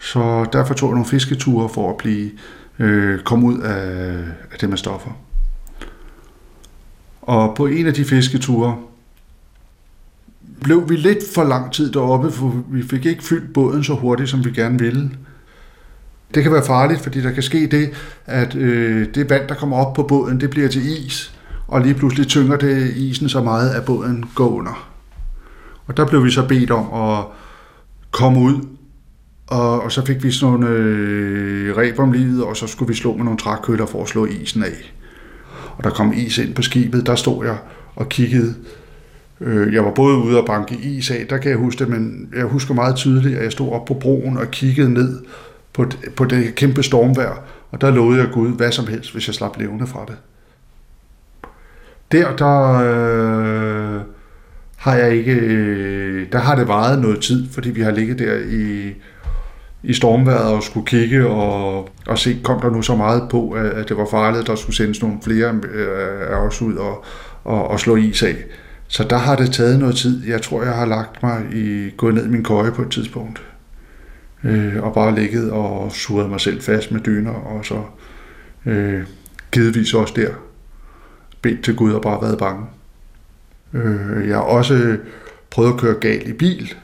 Så 0.00 0.46
derfor 0.52 0.74
tog 0.74 0.88
jeg 0.88 0.94
nogle 0.94 1.08
fisketure 1.08 1.68
for 1.68 1.90
at 1.90 1.96
blive 1.96 2.30
øh, 2.78 3.20
komme 3.20 3.46
ud 3.46 3.58
af, 3.58 4.18
af 4.52 4.58
det 4.60 4.68
med 4.68 4.78
stoffer. 4.78 5.10
Og 7.22 7.54
på 7.56 7.66
en 7.66 7.86
af 7.86 7.94
de 7.94 8.04
fisketure 8.04 8.76
blev 10.60 10.88
vi 10.88 10.96
lidt 10.96 11.18
for 11.34 11.44
lang 11.44 11.72
tid 11.72 11.92
deroppe, 11.92 12.32
for 12.32 12.62
vi 12.68 12.82
fik 12.82 13.06
ikke 13.06 13.24
fyldt 13.24 13.52
båden 13.52 13.84
så 13.84 13.94
hurtigt, 13.94 14.30
som 14.30 14.44
vi 14.44 14.50
gerne 14.50 14.78
ville. 14.78 15.10
Det 16.34 16.42
kan 16.42 16.52
være 16.52 16.66
farligt, 16.66 17.00
fordi 17.00 17.20
der 17.20 17.30
kan 17.30 17.42
ske 17.42 17.66
det, 17.66 17.90
at 18.26 18.54
øh, 18.54 19.14
det 19.14 19.30
vand, 19.30 19.48
der 19.48 19.54
kommer 19.54 19.76
op 19.76 19.94
på 19.94 20.02
båden, 20.02 20.40
det 20.40 20.50
bliver 20.50 20.68
til 20.68 21.06
is, 21.06 21.34
og 21.68 21.80
lige 21.80 21.94
pludselig 21.94 22.26
tynger 22.26 22.56
det 22.56 22.96
isen 22.96 23.28
så 23.28 23.42
meget, 23.42 23.70
at 23.70 23.84
båden 23.84 24.24
går 24.34 24.48
under. 24.48 24.90
Og 25.86 25.96
der 25.96 26.06
blev 26.06 26.24
vi 26.24 26.30
så 26.30 26.48
bedt 26.48 26.70
om 26.70 27.10
at 27.10 27.24
komme 28.10 28.40
ud, 28.40 28.66
og, 29.50 29.82
og 29.82 29.92
så 29.92 30.06
fik 30.06 30.22
vi 30.22 30.30
sådan 30.30 30.52
nogle 30.52 30.68
øh, 30.68 31.76
reb 31.76 31.98
om 31.98 32.12
livet, 32.12 32.44
og 32.44 32.56
så 32.56 32.66
skulle 32.66 32.88
vi 32.88 32.94
slå 32.94 33.16
med 33.16 33.24
nogle 33.24 33.38
trækøller 33.38 33.86
for 33.86 34.02
at 34.02 34.08
slå 34.08 34.26
isen 34.26 34.62
af. 34.62 34.94
Og 35.76 35.84
der 35.84 35.90
kom 35.90 36.12
is 36.12 36.38
ind 36.38 36.54
på 36.54 36.62
skibet, 36.62 37.06
der 37.06 37.14
stod 37.14 37.44
jeg 37.46 37.58
og 37.96 38.08
kiggede. 38.08 38.54
Øh, 39.40 39.74
jeg 39.74 39.84
var 39.84 39.90
både 39.90 40.16
ude 40.16 40.40
og 40.40 40.46
banke 40.46 40.74
is 40.74 41.10
af, 41.10 41.26
der 41.30 41.38
kan 41.38 41.50
jeg 41.50 41.58
huske 41.58 41.78
det, 41.78 41.88
men 41.88 42.28
jeg 42.36 42.44
husker 42.44 42.74
meget 42.74 42.96
tydeligt, 42.96 43.36
at 43.36 43.44
jeg 43.44 43.52
stod 43.52 43.72
op 43.72 43.84
på 43.84 43.94
broen 43.94 44.36
og 44.36 44.50
kiggede 44.50 44.92
ned 44.92 45.20
på, 45.72 45.86
på 46.16 46.24
det 46.24 46.54
kæmpe 46.54 46.82
stormvejr, 46.82 47.44
og 47.70 47.80
der 47.80 47.90
lovede 47.90 48.20
jeg 48.20 48.28
Gud 48.32 48.56
hvad 48.56 48.72
som 48.72 48.86
helst, 48.86 49.12
hvis 49.12 49.26
jeg 49.26 49.34
slap 49.34 49.58
levende 49.58 49.86
fra 49.86 50.04
det. 50.08 50.16
Der, 52.12 52.36
der 52.36 52.72
øh, 52.72 54.00
har 54.76 54.94
jeg 54.94 55.16
ikke, 55.16 55.32
øh, 55.32 56.32
der 56.32 56.38
har 56.38 56.56
det 56.56 56.68
varet 56.68 57.02
noget 57.02 57.20
tid, 57.20 57.48
fordi 57.50 57.70
vi 57.70 57.80
har 57.80 57.90
ligget 57.90 58.18
der 58.18 58.34
i, 58.36 58.94
i 59.82 59.94
stormvejret 59.94 60.54
og 60.54 60.62
skulle 60.62 60.86
kigge 60.86 61.26
og, 61.26 61.88
og 62.06 62.18
se, 62.18 62.40
kom 62.44 62.60
der 62.60 62.70
nu 62.70 62.82
så 62.82 62.96
meget 62.96 63.28
på, 63.30 63.50
at 63.50 63.88
det 63.88 63.96
var 63.96 64.06
farligt, 64.10 64.40
at 64.40 64.46
der 64.46 64.54
skulle 64.54 64.76
sendes 64.76 65.02
nogle 65.02 65.18
flere 65.24 65.54
øh, 65.72 66.30
af 66.30 66.36
os 66.36 66.62
ud 66.62 66.74
og, 66.74 67.04
og, 67.44 67.68
og 67.68 67.80
slå 67.80 67.96
is 67.96 68.22
af. 68.22 68.36
Så 68.88 69.04
der 69.04 69.16
har 69.16 69.36
det 69.36 69.52
taget 69.52 69.78
noget 69.78 69.96
tid. 69.96 70.28
Jeg 70.28 70.42
tror, 70.42 70.62
jeg 70.62 70.72
har 70.72 70.86
lagt 70.86 71.22
mig 71.22 71.42
i, 71.52 71.90
gået 71.96 72.14
ned 72.14 72.26
i 72.26 72.28
min 72.28 72.44
køje 72.44 72.72
på 72.72 72.82
et 72.82 72.90
tidspunkt. 72.90 73.42
Øh, 74.44 74.82
og 74.82 74.94
bare 74.94 75.14
ligget 75.14 75.50
og 75.50 75.92
surret 75.92 76.30
mig 76.30 76.40
selv 76.40 76.60
fast 76.60 76.92
med 76.92 77.00
dyner, 77.00 77.32
og 77.32 77.64
så 77.64 77.82
øh, 78.66 79.02
givetvis 79.52 79.94
også 79.94 80.14
der 80.16 80.30
bedt 81.42 81.64
til 81.64 81.76
Gud 81.76 81.92
og 81.92 82.02
bare 82.02 82.22
været 82.22 82.38
bange. 82.38 82.66
Øh, 83.72 84.28
jeg 84.28 84.36
har 84.36 84.42
også 84.42 84.96
prøvet 85.50 85.72
at 85.72 85.80
køre 85.80 85.94
galt 85.94 86.28
i 86.28 86.32
bil. 86.32 86.74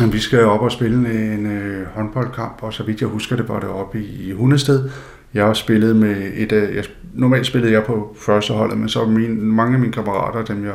Jamen, 0.00 0.12
vi 0.12 0.18
skal 0.18 0.44
op 0.44 0.60
og 0.60 0.72
spille 0.72 1.34
en 1.34 1.46
øh, 1.46 1.86
håndboldkamp, 1.86 2.62
og 2.62 2.72
så 2.72 2.82
vidt 2.82 3.00
jeg 3.00 3.08
husker 3.08 3.36
det, 3.36 3.48
var 3.48 3.60
det 3.60 3.68
oppe 3.68 4.00
i, 4.00 4.28
i 4.28 4.32
Hundested. 4.32 4.90
Jeg 5.34 5.44
har 5.44 5.54
spillet 5.54 5.96
med 5.96 6.30
et 6.34 6.52
af, 6.52 6.74
jeg, 6.74 6.84
normalt 7.14 7.46
spillede 7.46 7.72
jeg 7.72 7.84
på 7.84 8.16
første 8.20 8.52
holdet, 8.52 8.78
men 8.78 8.88
så 8.88 9.04
min, 9.04 9.42
mange 9.42 9.74
af 9.74 9.80
mine 9.80 9.92
kammerater, 9.92 10.44
dem 10.44 10.64
jeg 10.64 10.74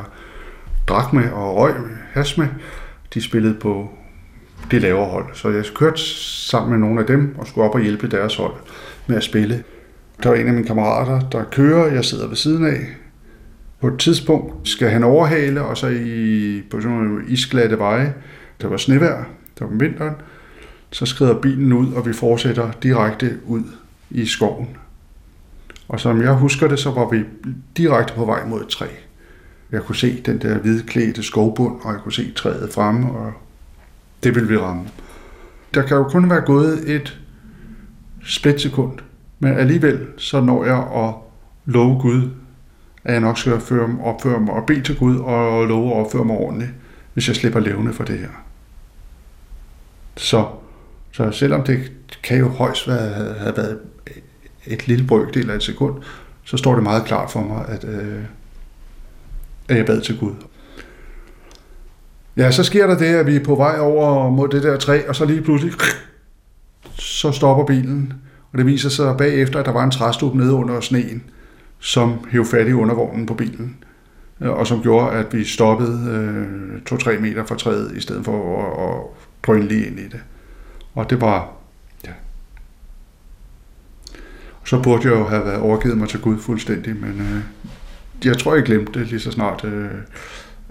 drak 0.87 1.13
med 1.13 1.31
og 1.31 1.57
røg 1.57 1.73
med, 1.73 1.89
has 2.11 2.37
med, 2.37 2.47
de 3.13 3.21
spillede 3.21 3.53
på 3.53 3.89
det 4.71 4.81
lavere 4.81 5.09
hold. 5.09 5.25
Så 5.33 5.49
jeg 5.49 5.65
kørte 5.75 6.01
sammen 6.49 6.71
med 6.71 6.87
nogle 6.87 7.01
af 7.01 7.05
dem 7.05 7.35
og 7.37 7.47
skulle 7.47 7.67
op 7.67 7.75
og 7.75 7.81
hjælpe 7.81 8.07
deres 8.07 8.35
hold 8.35 8.53
med 9.07 9.17
at 9.17 9.23
spille. 9.23 9.63
Der 10.23 10.29
var 10.29 10.35
en 10.35 10.47
af 10.47 10.53
mine 10.53 10.67
kammerater, 10.67 11.29
der 11.29 11.43
kører, 11.43 11.93
jeg 11.93 12.05
sidder 12.05 12.27
ved 12.27 12.35
siden 12.35 12.65
af. 12.65 12.79
På 13.81 13.87
et 13.87 13.99
tidspunkt 13.99 14.69
skal 14.69 14.89
han 14.89 15.03
overhale, 15.03 15.61
og 15.61 15.77
så 15.77 15.87
i, 15.87 16.61
på 16.71 16.81
sådan 16.81 16.97
nogle 16.97 17.23
isglatte 17.27 17.79
veje, 17.79 18.13
der 18.63 18.69
var 18.69 18.77
snevejr, 18.77 19.23
der 19.59 19.65
var 19.65 19.75
vinteren, 19.75 20.15
så 20.91 21.05
skrider 21.05 21.39
bilen 21.39 21.73
ud, 21.73 21.93
og 21.93 22.05
vi 22.05 22.13
fortsætter 22.13 22.71
direkte 22.83 23.37
ud 23.45 23.63
i 24.09 24.25
skoven. 24.25 24.67
Og 25.87 25.99
som 25.99 26.21
jeg 26.21 26.33
husker 26.33 26.67
det, 26.67 26.79
så 26.79 26.91
var 26.91 27.09
vi 27.09 27.23
direkte 27.77 28.13
på 28.13 28.25
vej 28.25 28.45
mod 28.45 28.61
et 28.61 28.67
træ. 28.67 28.87
Jeg 29.71 29.81
kunne 29.81 29.95
se 29.95 30.21
den 30.21 30.41
der 30.41 30.57
hvidklædte 30.57 31.23
skovbund, 31.23 31.81
og 31.81 31.93
jeg 31.93 32.01
kunne 32.01 32.13
se 32.13 32.31
træet 32.31 32.73
fremme, 32.73 33.11
og 33.11 33.33
det 34.23 34.35
ville 34.35 34.49
vi 34.49 34.57
ramme. 34.57 34.83
Der 35.73 35.81
kan 35.81 35.97
jo 35.97 36.03
kun 36.03 36.29
være 36.29 36.41
gået 36.41 36.95
et 36.95 37.19
splitsekund, 38.25 38.99
men 39.39 39.53
alligevel 39.53 40.07
så 40.17 40.41
når 40.41 40.65
jeg 40.65 40.77
at 40.77 41.13
love 41.65 41.99
Gud, 42.01 42.29
at 43.03 43.13
jeg 43.13 43.21
nok 43.21 43.37
skal 43.37 43.53
opføre 44.01 44.39
mig 44.39 44.53
og 44.53 44.65
bede 44.65 44.81
til 44.81 44.97
Gud 44.97 45.17
og 45.17 45.67
love 45.67 45.91
at 45.91 46.05
opføre 46.05 46.25
mig 46.25 46.37
ordentligt, 46.37 46.71
hvis 47.13 47.27
jeg 47.27 47.35
slipper 47.35 47.59
levende 47.59 47.93
for 47.93 48.03
det 48.03 48.19
her. 48.19 48.42
Så, 50.15 50.45
så 51.11 51.31
selvom 51.31 51.63
det 51.63 51.91
kan 52.23 52.37
jo 52.37 52.49
højst 52.49 52.87
være, 52.87 53.33
have 53.33 53.57
været 53.57 53.79
et 54.65 54.87
lille 54.87 55.07
brøkdel 55.07 55.49
af 55.49 55.55
et 55.55 55.63
sekund, 55.63 56.03
så 56.43 56.57
står 56.57 56.73
det 56.73 56.83
meget 56.83 57.05
klart 57.05 57.31
for 57.31 57.41
mig, 57.41 57.65
at, 57.67 57.83
øh, 57.83 58.23
at 59.69 59.77
jeg 59.77 59.85
bad 59.85 60.01
til 60.01 60.19
Gud. 60.19 60.33
Ja, 62.37 62.51
så 62.51 62.63
sker 62.63 62.87
der 62.87 62.97
det, 62.97 63.05
at 63.05 63.25
vi 63.25 63.35
er 63.35 63.43
på 63.43 63.55
vej 63.55 63.79
over 63.79 64.29
mod 64.29 64.49
det 64.49 64.63
der 64.63 64.77
træ, 64.77 65.01
og 65.07 65.15
så 65.15 65.25
lige 65.25 65.41
pludselig, 65.41 65.73
så 66.95 67.31
stopper 67.31 67.65
bilen, 67.65 68.13
og 68.51 68.57
det 68.57 68.65
viser 68.65 68.89
sig 68.89 69.17
bagefter, 69.17 69.59
at 69.59 69.65
der 69.65 69.71
var 69.71 69.83
en 69.83 69.91
træstup 69.91 70.35
nede 70.35 70.53
under 70.53 70.79
sneen, 70.79 71.23
som 71.79 72.27
hævde 72.31 72.49
fat 72.49 72.67
i 72.67 72.73
undervognen 72.73 73.25
på 73.25 73.33
bilen, 73.33 73.83
øh, 74.41 74.49
og 74.49 74.67
som 74.67 74.81
gjorde, 74.81 75.11
at 75.11 75.33
vi 75.33 75.43
stoppede 75.43 76.09
øh, 76.09 76.97
2-3 76.99 77.19
meter 77.19 77.45
fra 77.45 77.55
træet, 77.55 77.91
i 77.95 78.01
stedet 78.01 78.25
for 78.25 78.61
at, 78.61 78.89
at 78.89 79.22
point 79.43 79.63
lige 79.63 79.87
ind 79.87 79.99
i 79.99 80.07
det. 80.07 80.23
Og 80.93 81.09
det 81.09 81.21
var, 81.21 81.51
ja. 82.05 82.11
Så 84.65 84.81
burde 84.81 85.07
jeg 85.07 85.19
jo 85.19 85.27
have 85.27 85.45
været 85.45 85.59
overgivet 85.59 85.97
mig 85.97 86.09
til 86.09 86.21
Gud 86.21 86.39
fuldstændig, 86.39 86.95
men 86.95 87.21
øh, 87.21 87.43
jeg 88.25 88.37
tror, 88.37 88.55
jeg 88.55 88.63
glemte 88.63 88.99
det 88.99 89.07
lige 89.07 89.19
så 89.19 89.31
snart, 89.31 89.63
øh, 89.63 89.89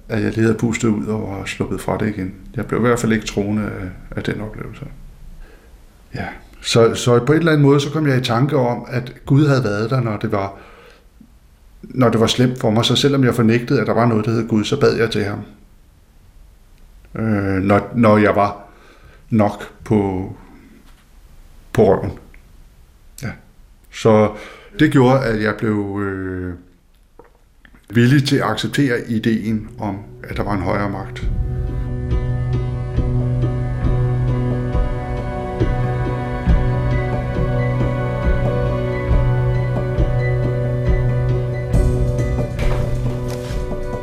at 0.08 0.22
jeg 0.22 0.32
lige 0.32 0.42
havde 0.42 0.58
pustet 0.58 0.88
ud 0.88 1.06
og 1.06 1.48
sluppet 1.48 1.80
fra 1.80 1.98
det 1.98 2.08
igen. 2.08 2.34
Jeg 2.56 2.66
blev 2.66 2.80
i 2.80 2.86
hvert 2.86 2.98
fald 2.98 3.12
ikke 3.12 3.26
troende 3.26 3.62
af, 3.62 3.88
af 4.16 4.22
den 4.22 4.40
oplevelse. 4.40 4.86
Ja, 6.14 6.26
så, 6.60 6.94
så 6.94 7.24
på 7.24 7.32
en 7.32 7.38
eller 7.38 7.52
anden 7.52 7.66
måde, 7.66 7.80
så 7.80 7.90
kom 7.90 8.06
jeg 8.06 8.18
i 8.18 8.24
tanke 8.24 8.56
om, 8.56 8.84
at 8.88 9.12
Gud 9.26 9.46
havde 9.46 9.64
været 9.64 9.90
der, 9.90 10.00
når 10.00 10.16
det 10.16 10.32
var, 10.32 10.54
når 11.82 12.08
det 12.08 12.20
var 12.20 12.26
slemt 12.26 12.60
for 12.60 12.70
mig. 12.70 12.84
Så 12.84 12.96
selvom 12.96 13.24
jeg 13.24 13.34
fornægtede, 13.34 13.80
at 13.80 13.86
der 13.86 13.92
var 13.92 14.06
noget, 14.06 14.24
der 14.24 14.30
hed 14.30 14.48
Gud, 14.48 14.64
så 14.64 14.80
bad 14.80 14.96
jeg 14.96 15.10
til 15.10 15.24
ham. 15.24 15.40
Øh, 17.14 17.62
når, 17.62 17.90
når 17.94 18.18
jeg 18.18 18.36
var 18.36 18.61
nok 19.32 19.84
på, 19.84 20.32
på 21.72 21.82
røven. 21.84 22.12
Ja. 23.22 23.28
Så 23.90 24.30
det 24.78 24.92
gjorde, 24.92 25.24
at 25.24 25.42
jeg 25.42 25.54
blev 25.58 26.00
øh, 26.02 26.54
villig 27.90 28.28
til 28.28 28.36
at 28.36 28.42
acceptere 28.42 29.10
ideen 29.10 29.68
om, 29.78 29.98
at 30.24 30.36
der 30.36 30.42
var 30.42 30.52
en 30.52 30.62
højere 30.62 30.90
magt. 30.90 31.24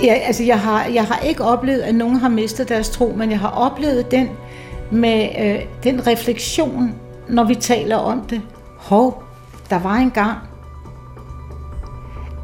Ja, 0.04 0.14
altså 0.14 0.44
jeg 0.44 0.60
har, 0.60 0.86
jeg 0.86 1.06
har 1.06 1.20
ikke 1.20 1.44
oplevet, 1.44 1.82
at 1.82 1.96
nogen 1.96 2.16
har 2.16 2.30
mistet 2.30 2.70
deres 2.70 2.90
tro, 2.90 3.14
men 3.18 3.32
jeg 3.32 3.40
har 3.40 3.50
oplevet 3.50 4.12
den 4.12 4.30
med 4.92 5.30
øh, 5.40 5.60
den 5.84 6.08
refleksion, 6.08 6.96
når 7.30 7.44
vi 7.44 7.56
taler 7.56 7.96
om 7.96 8.22
det. 8.22 8.42
Hov, 8.78 9.24
der 9.70 9.80
var 9.80 9.96
en 9.96 10.12
gang. 10.12 10.38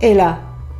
Eller 0.01 0.33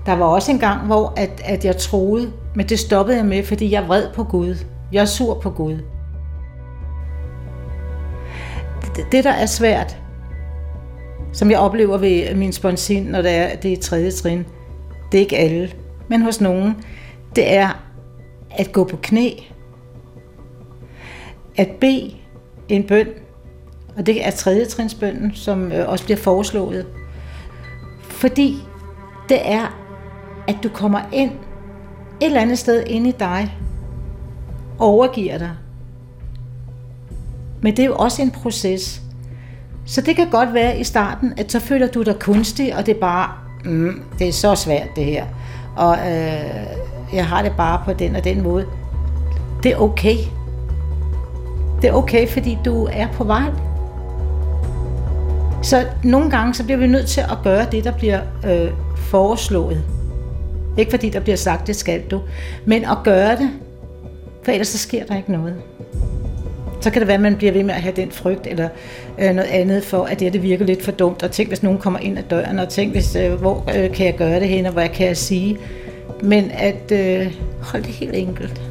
der 0.05 0.13
var 0.13 0.25
også 0.25 0.51
en 0.51 0.59
gang, 0.59 0.85
hvor 0.85 1.13
at, 1.17 1.41
at 1.45 1.65
jeg 1.65 1.77
troede, 1.77 2.31
men 2.55 2.69
det 2.69 2.79
stoppede 2.79 3.17
jeg 3.17 3.25
med, 3.25 3.43
fordi 3.43 3.71
jeg 3.71 3.83
er 3.83 3.87
vred 3.87 4.07
på 4.13 4.23
Gud. 4.23 4.55
Jeg 4.91 5.01
er 5.01 5.05
sur 5.05 5.39
på 5.39 5.49
Gud. 5.49 5.77
Det, 8.95 9.05
det 9.11 9.23
der 9.23 9.31
er 9.31 9.45
svært, 9.45 9.97
som 11.33 11.51
jeg 11.51 11.59
oplever 11.59 11.97
ved 11.97 12.35
min 12.35 12.53
sponsin, 12.53 13.03
når 13.03 13.21
det 13.21 13.31
er, 13.31 13.55
det 13.55 13.73
er 13.73 13.77
tredje 13.77 14.11
trin, 14.11 14.45
det 15.11 15.17
er 15.17 15.21
ikke 15.21 15.37
alle, 15.37 15.71
men 16.07 16.21
hos 16.21 16.41
nogen, 16.41 16.75
det 17.35 17.53
er 17.53 17.69
at 18.51 18.71
gå 18.71 18.83
på 18.83 18.97
knæ, 18.97 19.29
at 21.57 21.69
bede 21.81 22.11
en 22.69 22.83
bøn, 22.83 23.07
Og 23.97 24.05
det 24.05 24.27
er 24.27 24.31
tredje 24.31 24.65
trinsbønden, 24.65 25.31
som 25.35 25.71
øh, 25.71 25.89
også 25.89 26.05
bliver 26.05 26.17
foreslået. 26.17 26.85
Fordi 28.01 28.57
det 29.29 29.51
er, 29.51 29.81
at 30.47 30.55
du 30.63 30.69
kommer 30.69 31.01
ind 31.13 31.31
et 32.21 32.25
eller 32.25 32.41
andet 32.41 32.59
sted 32.59 32.83
ind 32.87 33.07
i 33.07 33.11
dig, 33.11 33.57
overgiver 34.79 35.37
dig. 35.37 35.51
Men 37.61 37.77
det 37.77 37.83
er 37.83 37.87
jo 37.87 37.95
også 37.95 38.21
en 38.21 38.31
proces. 38.31 39.01
Så 39.85 40.01
det 40.01 40.15
kan 40.15 40.29
godt 40.29 40.53
være 40.53 40.79
i 40.79 40.83
starten, 40.83 41.33
at 41.37 41.51
så 41.51 41.59
føler 41.59 41.87
du 41.87 42.01
dig 42.01 42.19
kunstig, 42.19 42.75
og 42.75 42.85
det 42.85 42.95
er 42.95 42.99
bare, 42.99 43.31
mm, 43.65 44.03
det 44.19 44.27
er 44.27 44.31
så 44.31 44.55
svært 44.55 44.87
det 44.95 45.05
her. 45.05 45.25
Og 45.75 45.97
øh, 45.97 46.65
jeg 47.13 47.27
har 47.27 47.41
det 47.41 47.51
bare 47.57 47.81
på 47.85 47.93
den 47.93 48.15
og 48.15 48.23
den 48.23 48.41
måde. 48.41 48.65
Det 49.63 49.71
er 49.71 49.77
okay. 49.77 50.17
Det 51.81 51.89
er 51.89 51.93
okay, 51.93 52.27
fordi 52.27 52.57
du 52.65 52.87
er 52.91 53.07
på 53.13 53.23
vej. 53.23 53.49
Så 55.63 55.85
nogle 56.03 56.29
gange 56.29 56.53
så 56.53 56.63
bliver 56.63 56.77
vi 56.77 56.87
nødt 56.87 57.07
til 57.07 57.21
at 57.21 57.37
gøre 57.43 57.65
det, 57.71 57.83
der 57.83 57.91
bliver 57.91 58.19
øh, 58.45 58.71
foreslået. 58.97 59.83
Ikke 60.77 60.91
fordi 60.91 61.09
der 61.09 61.19
bliver 61.19 61.35
sagt, 61.35 61.67
det 61.67 61.75
skal 61.75 62.01
du, 62.01 62.21
men 62.65 62.85
at 62.85 62.97
gøre 63.03 63.31
det, 63.31 63.49
for 64.43 64.51
ellers 64.51 64.67
så 64.67 64.77
sker 64.77 65.05
der 65.05 65.17
ikke 65.17 65.31
noget. 65.31 65.55
Så 66.81 66.91
kan 66.91 66.99
det 66.99 67.07
være, 67.07 67.15
at 67.15 67.21
man 67.21 67.35
bliver 67.35 67.51
ved 67.51 67.63
med 67.63 67.73
at 67.73 67.81
have 67.81 67.95
den 67.95 68.11
frygt 68.11 68.47
eller 68.47 68.69
øh, 69.19 69.35
noget 69.35 69.49
andet 69.49 69.83
for, 69.83 70.03
at 70.03 70.19
det, 70.19 70.33
det 70.33 70.43
virker 70.43 70.65
lidt 70.65 70.83
for 70.83 70.91
dumt. 70.91 71.23
Og 71.23 71.31
tænk, 71.31 71.49
hvis 71.49 71.63
nogen 71.63 71.79
kommer 71.79 71.99
ind 71.99 72.17
ad 72.17 72.23
døren, 72.23 72.59
og 72.59 72.69
tænk, 72.69 72.91
hvis, 72.91 73.15
øh, 73.15 73.33
hvor 73.33 73.63
øh, 73.77 73.91
kan 73.91 74.05
jeg 74.05 74.15
gøre 74.17 74.39
det 74.39 74.47
hen, 74.47 74.65
og 74.65 74.73
hvad 74.73 74.89
kan 74.89 75.07
jeg 75.07 75.17
sige. 75.17 75.57
Men 76.23 76.51
at 76.51 76.91
øh, 76.91 77.33
holde 77.61 77.85
det 77.85 77.93
helt 77.93 78.15
enkelt. 78.15 78.61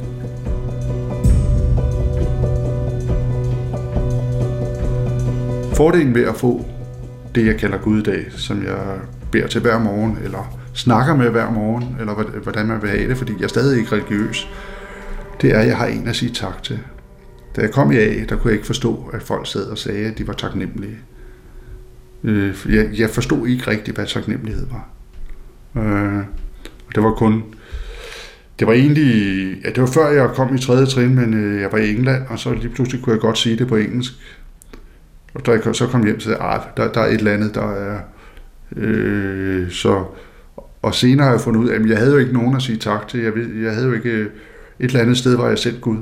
Fordelen 5.77 6.15
ved 6.15 6.23
at 6.23 6.35
få 6.35 6.65
det, 7.35 7.45
jeg 7.45 7.57
kalder 7.57 7.77
Guddag, 7.77 8.25
som 8.31 8.63
jeg 8.63 8.99
beder 9.31 9.47
til 9.47 9.61
hver 9.61 9.79
morgen, 9.79 10.17
eller 10.23 10.59
snakker 10.73 11.15
med 11.15 11.29
hver 11.29 11.51
morgen, 11.51 11.95
eller 11.99 12.13
hvordan 12.43 12.65
man 12.65 12.81
vil 12.81 12.89
have 12.89 13.09
det, 13.09 13.17
fordi 13.17 13.33
jeg 13.37 13.43
er 13.43 13.47
stadig 13.47 13.79
ikke 13.79 13.91
religiøs, 13.91 14.49
det 15.41 15.51
er, 15.51 15.59
at 15.59 15.67
jeg 15.67 15.77
har 15.77 15.85
en 15.85 16.07
at 16.07 16.15
sige 16.15 16.33
tak 16.33 16.63
til. 16.63 16.79
Da 17.55 17.61
jeg 17.61 17.71
kom 17.71 17.91
i 17.91 17.95
A, 17.95 18.25
der 18.29 18.35
kunne 18.35 18.49
jeg 18.49 18.53
ikke 18.53 18.65
forstå, 18.65 19.09
at 19.13 19.23
folk 19.23 19.47
sad 19.47 19.65
og 19.65 19.77
sagde, 19.77 20.05
at 20.05 20.17
de 20.17 20.27
var 20.27 20.33
taknemmelige. 20.33 20.97
Øh, 22.23 22.55
jeg, 22.69 22.89
jeg 22.97 23.09
forstod 23.09 23.47
ikke 23.47 23.67
rigtigt, 23.67 23.97
hvad 23.97 24.05
taknemmelighed 24.05 24.67
var. 24.71 24.89
Øh, 25.83 26.23
det 26.95 27.03
var 27.03 27.11
kun... 27.11 27.43
Det 28.59 28.67
var 28.67 28.73
egentlig... 28.73 29.57
Ja, 29.63 29.69
det 29.69 29.81
var 29.81 29.87
før 29.87 30.07
jeg 30.07 30.29
kom 30.29 30.55
i 30.55 30.59
tredje 30.59 30.85
trin, 30.85 31.15
men 31.15 31.33
øh, 31.33 31.61
jeg 31.61 31.71
var 31.71 31.77
i 31.77 31.91
England, 31.95 32.23
og 32.29 32.39
så 32.39 32.53
lige 32.53 32.69
pludselig 32.69 33.03
kunne 33.03 33.13
jeg 33.13 33.21
godt 33.21 33.37
sige 33.37 33.57
det 33.57 33.67
på 33.67 33.75
engelsk. 33.75 34.13
Og 35.35 35.45
da 35.45 35.51
jeg 35.51 35.75
så 35.75 35.87
kom 35.87 36.05
hjem, 36.05 36.19
så 36.19 36.29
sagde 36.29 36.43
jeg, 36.43 36.61
der, 36.77 36.91
der 36.91 37.01
er 37.01 37.05
et 37.05 37.13
eller 37.13 37.33
andet, 37.33 37.55
der 37.55 37.71
er... 37.71 37.99
Øh, 38.75 39.71
så, 39.71 40.05
og 40.81 40.95
senere 40.95 41.25
har 41.25 41.33
jeg 41.33 41.41
fundet 41.41 41.59
ud 41.59 41.69
af, 41.69 41.75
at 41.75 41.89
jeg 41.89 41.97
havde 41.97 42.11
jo 42.11 42.17
ikke 42.17 42.33
nogen 42.33 42.55
at 42.55 42.61
sige 42.61 42.77
tak 42.77 43.07
til. 43.07 43.19
Jeg, 43.19 43.35
ved, 43.35 43.55
jeg 43.55 43.73
havde 43.73 43.87
jo 43.87 43.93
ikke 43.93 44.09
øh, 44.09 44.25
et 44.79 44.85
eller 44.85 44.99
andet 44.99 45.17
sted, 45.17 45.35
hvor 45.35 45.47
jeg 45.47 45.57
selv 45.57 45.79
Gud. 45.79 45.97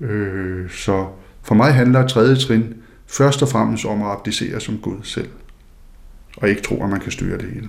Øh, 0.00 0.70
så 0.70 1.06
for 1.42 1.54
mig 1.54 1.74
handler 1.74 2.06
tredje 2.06 2.36
trin 2.36 2.74
først 3.06 3.42
og 3.42 3.48
fremmest 3.48 3.84
om 3.84 4.02
at 4.02 4.10
abdicere 4.10 4.60
som 4.60 4.78
Gud 4.78 4.96
selv. 5.02 5.28
Og 6.36 6.48
ikke 6.48 6.62
tro, 6.62 6.84
at 6.84 6.90
man 6.90 7.00
kan 7.00 7.12
styre 7.12 7.38
det 7.38 7.48
hele. 7.54 7.68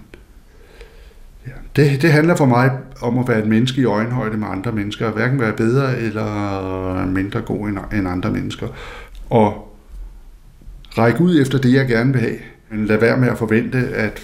Ja, 1.48 1.52
det, 1.76 2.02
det 2.02 2.12
handler 2.12 2.36
for 2.36 2.46
mig 2.46 2.72
om 3.02 3.18
at 3.18 3.28
være 3.28 3.40
et 3.40 3.48
menneske 3.48 3.82
i 3.82 3.86
øjenhøjde 3.86 4.38
med 4.38 4.48
andre 4.48 4.72
mennesker. 4.72 5.12
Hverken 5.12 5.40
være 5.40 5.54
bedre 5.54 5.98
eller 5.98 7.06
mindre 7.06 7.42
god 7.42 7.68
end 7.68 8.08
andre 8.08 8.32
mennesker. 8.32 8.68
Og 9.30 9.69
række 10.98 11.22
ud 11.22 11.42
efter 11.42 11.58
det, 11.58 11.74
jeg 11.74 11.88
gerne 11.88 12.14
vil 12.14 12.22
have. 12.22 12.38
Men 12.72 12.86
lad 12.86 12.98
være 12.98 13.18
med 13.18 13.28
at 13.28 13.38
forvente, 13.38 13.78
at, 13.78 14.22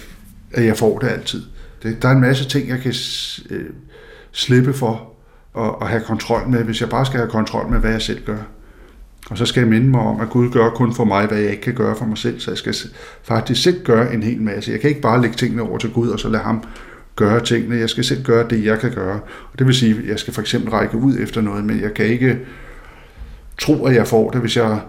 at 0.52 0.64
jeg 0.64 0.76
får 0.76 0.98
det 0.98 1.08
altid. 1.08 1.42
Det, 1.82 2.02
der 2.02 2.08
er 2.08 2.12
en 2.12 2.20
masse 2.20 2.48
ting, 2.48 2.68
jeg 2.68 2.80
kan 2.80 2.94
øh, 3.50 3.64
slippe 4.32 4.72
for 4.72 5.12
og, 5.54 5.82
og 5.82 5.88
have 5.88 6.02
kontrol 6.02 6.48
med, 6.48 6.64
hvis 6.64 6.80
jeg 6.80 6.88
bare 6.88 7.06
skal 7.06 7.18
have 7.18 7.30
kontrol 7.30 7.70
med, 7.70 7.78
hvad 7.78 7.90
jeg 7.90 8.02
selv 8.02 8.24
gør. 8.24 8.38
Og 9.30 9.38
så 9.38 9.46
skal 9.46 9.60
jeg 9.60 9.68
minde 9.68 9.88
mig 9.88 10.00
om, 10.00 10.20
at 10.20 10.30
Gud 10.30 10.50
gør 10.50 10.70
kun 10.70 10.94
for 10.94 11.04
mig, 11.04 11.26
hvad 11.26 11.38
jeg 11.38 11.50
ikke 11.50 11.62
kan 11.62 11.74
gøre 11.74 11.96
for 11.96 12.04
mig 12.04 12.18
selv. 12.18 12.40
Så 12.40 12.50
jeg 12.50 12.58
skal 12.58 12.74
faktisk 13.22 13.62
selv 13.62 13.84
gøre 13.84 14.14
en 14.14 14.22
hel 14.22 14.42
masse. 14.42 14.72
Jeg 14.72 14.80
kan 14.80 14.90
ikke 14.90 15.00
bare 15.00 15.20
lægge 15.22 15.36
tingene 15.36 15.62
over 15.62 15.78
til 15.78 15.90
Gud, 15.90 16.08
og 16.08 16.20
så 16.20 16.28
lade 16.28 16.42
ham 16.42 16.64
gøre 17.16 17.40
tingene. 17.40 17.76
Jeg 17.76 17.90
skal 17.90 18.04
selv 18.04 18.24
gøre 18.24 18.48
det, 18.50 18.64
jeg 18.64 18.78
kan 18.78 18.90
gøre. 18.90 19.20
Og 19.52 19.58
det 19.58 19.66
vil 19.66 19.74
sige, 19.74 19.98
at 19.98 20.08
jeg 20.08 20.18
skal 20.18 20.34
for 20.34 20.40
eksempel 20.40 20.70
række 20.70 20.96
ud 20.96 21.18
efter 21.18 21.40
noget, 21.40 21.64
men 21.64 21.80
jeg 21.80 21.94
kan 21.94 22.06
ikke 22.06 22.38
tro, 23.58 23.86
at 23.86 23.94
jeg 23.94 24.06
får 24.06 24.30
det. 24.30 24.40
Hvis 24.40 24.56
jeg 24.56 24.80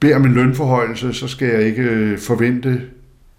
beder 0.00 0.16
om 0.16 0.24
en 0.24 0.32
lønforhøjelse, 0.32 1.12
så 1.12 1.28
skal 1.28 1.48
jeg 1.48 1.62
ikke 1.62 1.82
øh, 1.82 2.18
forvente, 2.18 2.80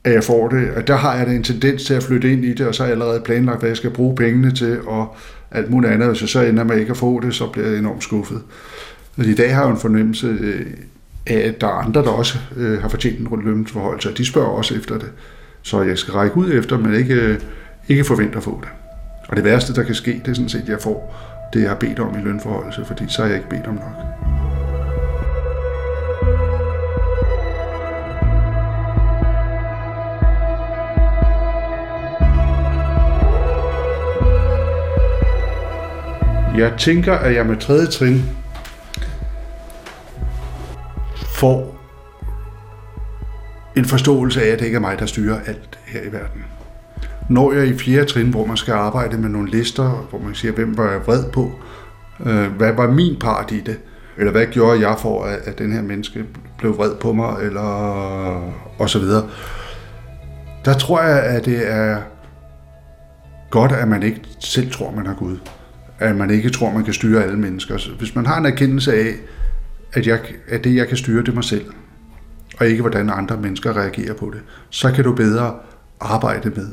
at 0.04 0.14
jeg 0.14 0.24
får 0.24 0.48
det. 0.48 0.72
Og 0.76 0.88
der 0.88 0.96
har 0.96 1.16
jeg 1.18 1.28
da 1.28 1.32
en 1.32 1.44
tendens 1.44 1.84
til 1.84 1.94
at 1.94 2.04
flytte 2.04 2.32
ind 2.32 2.46
i 2.46 2.54
det, 2.54 2.68
og 2.68 2.76
så 2.76 2.84
har 2.84 2.88
jeg 2.88 2.94
allerede 2.94 3.22
planlagt, 3.22 3.60
hvad 3.60 3.70
jeg 3.70 3.78
skal 3.78 3.90
bruge 3.90 4.16
pengene 4.16 4.52
til, 4.52 4.82
og 4.82 5.16
alt 5.52 5.70
muligt 5.70 5.94
andet. 5.94 6.08
Hvis 6.08 6.22
jeg 6.22 6.30
så 6.30 6.42
ender 6.42 6.64
med 6.64 6.78
ikke 6.78 6.92
at 6.92 6.98
få 6.98 7.20
det, 7.20 7.36
så 7.36 7.48
bliver 7.48 7.68
jeg 7.68 7.78
enormt 7.78 8.04
skuffet. 8.04 8.42
Og 9.18 9.26
I 9.26 9.34
dag 9.34 9.56
har 9.56 9.62
jeg 9.62 9.70
jo 9.70 9.74
en 9.74 9.82
fornemmelse 9.82 10.28
øh, 10.28 10.66
af, 11.28 11.38
at 11.38 11.62
der 11.62 11.68
er 11.68 11.72
andre, 11.72 12.02
der 12.02 12.10
også 12.10 12.38
øh, 12.58 12.82
har 12.82 12.90
fortjent 12.90 13.20
en 13.20 13.42
lønforhøjelse, 13.46 14.10
og 14.10 14.18
de 14.18 14.26
spørger 14.26 14.50
også 14.50 14.76
efter 14.76 14.98
det. 14.98 15.12
Så 15.62 15.82
jeg 15.82 15.98
skal 15.98 16.14
række 16.14 16.38
ud 16.38 16.54
efter, 16.54 16.78
men 16.78 16.94
ikke, 16.94 17.38
ikke 17.88 18.04
forvente 18.04 18.38
at 18.38 18.44
få 18.44 18.60
det. 18.62 18.70
Og 19.28 19.36
det 19.36 19.44
værste, 19.44 19.74
der 19.74 19.84
kan 19.84 19.96
ske, 19.96 20.22
det 20.26 20.32
er 20.32 20.34
sådan 20.34 20.50
set, 20.50 20.62
at 20.62 20.70
jeg 20.70 20.82
får 20.82 21.16
det, 21.54 21.62
jeg 21.62 21.70
har 21.70 21.76
bedt 21.76 22.00
om 22.00 22.20
i 22.20 22.22
lønforholdelse, 22.24 22.86
fordi 22.88 23.04
så 23.08 23.22
har 23.22 23.30
jeg 23.30 23.38
ikke 23.38 23.50
bedt 23.50 23.68
om 23.68 23.74
nok. 23.74 24.51
Jeg 36.58 36.74
tænker, 36.78 37.14
at 37.14 37.36
jeg 37.36 37.46
med 37.46 37.58
tredje 37.58 37.88
trin 37.88 38.24
får 41.36 41.78
en 43.76 43.86
forståelse 43.86 44.44
af, 44.44 44.48
at 44.48 44.60
det 44.60 44.66
ikke 44.66 44.76
er 44.76 44.80
mig, 44.80 45.00
der 45.00 45.06
styrer 45.06 45.40
alt 45.46 45.80
her 45.86 46.02
i 46.02 46.12
verden. 46.12 46.46
Når 47.30 47.54
jeg 47.54 47.68
i 47.68 47.78
fjerde 47.78 48.06
trin, 48.06 48.30
hvor 48.30 48.46
man 48.46 48.58
skal 48.58 48.74
arbejde 48.74 49.18
med 49.18 49.30
nogle 49.30 49.52
lister, 49.52 50.08
hvor 50.10 50.20
man 50.20 50.36
siger, 50.36 50.52
hvem 50.52 50.78
var 50.78 50.92
jeg 50.92 51.02
vred 51.06 51.32
på, 51.32 51.52
øh, 52.26 52.52
hvad 52.52 52.74
var 52.74 52.92
min 52.92 53.20
part 53.20 53.52
i 53.52 53.60
det, 53.60 53.80
eller 54.18 54.32
hvad 54.32 54.46
gjorde 54.46 54.88
jeg 54.88 54.96
for, 55.00 55.24
at 55.24 55.58
den 55.58 55.72
her 55.72 55.82
menneske 55.82 56.26
blev 56.58 56.78
vred 56.78 56.96
på 56.96 57.14
mig, 57.14 57.36
eller 57.42 57.62
og 58.80 58.90
så 58.90 59.00
videre. 59.00 59.30
Der 60.66 60.74
tror 60.74 61.02
jeg, 61.02 61.24
at 61.24 61.46
det 61.46 61.72
er 61.72 61.98
godt, 63.52 63.72
at 63.72 63.88
man 63.88 64.04
ikke 64.04 64.22
selv 64.40 64.72
tror, 64.72 64.92
man 64.92 65.06
har 65.06 65.14
Gud 65.14 65.38
at 66.02 66.16
man 66.16 66.30
ikke 66.30 66.50
tror, 66.50 66.74
man 66.74 66.84
kan 66.84 66.94
styre 66.94 67.24
alle 67.24 67.40
mennesker. 67.40 67.78
Så 67.78 67.92
hvis 67.92 68.16
man 68.16 68.26
har 68.26 68.38
en 68.38 68.46
erkendelse 68.46 68.94
af, 68.94 69.16
at, 69.94 70.08
jeg, 70.08 70.20
at 70.48 70.64
det, 70.64 70.76
jeg 70.76 70.88
kan 70.88 70.98
styre, 70.98 71.22
det 71.22 71.30
er 71.30 71.34
mig 71.34 71.44
selv, 71.44 71.66
og 72.58 72.68
ikke 72.68 72.82
hvordan 72.82 73.10
andre 73.10 73.38
mennesker 73.38 73.78
reagerer 73.78 74.14
på 74.14 74.32
det, 74.34 74.42
så 74.70 74.92
kan 74.92 75.04
du 75.04 75.16
bedre 75.16 75.56
arbejde 76.00 76.50
med 76.50 76.68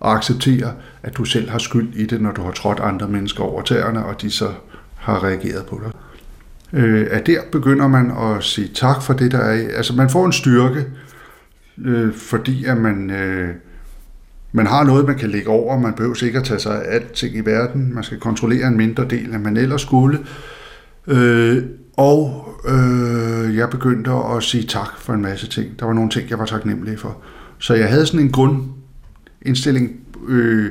og 0.00 0.16
acceptere, 0.16 0.74
at 1.02 1.16
du 1.16 1.24
selv 1.24 1.50
har 1.50 1.58
skyld 1.58 1.94
i 1.94 2.06
det, 2.06 2.20
når 2.20 2.32
du 2.32 2.42
har 2.42 2.50
trådt 2.50 2.80
andre 2.80 3.08
mennesker 3.08 3.44
over 3.44 3.62
tæerne, 3.62 4.04
og 4.04 4.22
de 4.22 4.30
så 4.30 4.48
har 4.96 5.24
reageret 5.24 5.66
på 5.66 5.80
dig. 5.84 5.92
Øh, 6.80 7.06
at 7.10 7.26
der 7.26 7.40
begynder 7.52 7.88
man 7.88 8.10
at 8.10 8.44
sige 8.44 8.68
tak 8.74 9.02
for 9.02 9.12
det, 9.12 9.32
der 9.32 9.38
er. 9.38 9.76
Altså 9.76 9.94
man 9.94 10.10
får 10.10 10.26
en 10.26 10.32
styrke, 10.32 10.84
øh, 11.84 12.14
fordi 12.14 12.64
at 12.64 12.76
man... 12.76 13.10
Øh, 13.10 13.54
man 14.52 14.66
har 14.66 14.84
noget, 14.84 15.06
man 15.06 15.18
kan 15.18 15.30
lægge 15.30 15.48
over. 15.48 15.78
Man 15.78 15.92
behøver 15.92 16.24
ikke 16.24 16.38
at 16.38 16.44
tage 16.44 16.60
sig 16.60 16.84
af 16.84 16.94
alting 16.94 17.36
i 17.36 17.40
verden. 17.40 17.94
Man 17.94 18.04
skal 18.04 18.18
kontrollere 18.18 18.66
en 18.66 18.76
mindre 18.76 19.04
del, 19.04 19.34
end 19.34 19.42
man 19.42 19.56
ellers 19.56 19.82
skulle. 19.82 20.18
Øh, 21.06 21.62
og 21.96 22.48
øh, 22.68 23.56
jeg 23.56 23.70
begyndte 23.70 24.10
at 24.10 24.42
sige 24.42 24.64
tak 24.64 24.98
for 24.98 25.12
en 25.12 25.22
masse 25.22 25.48
ting. 25.48 25.80
Der 25.80 25.86
var 25.86 25.92
nogle 25.92 26.10
ting, 26.10 26.30
jeg 26.30 26.38
var 26.38 26.46
taknemmelig 26.46 26.98
for. 26.98 27.16
Så 27.58 27.74
jeg 27.74 27.88
havde 27.88 28.06
sådan 28.06 28.20
en 28.20 28.32
grundindstilling, 28.32 29.90
øh, 30.28 30.70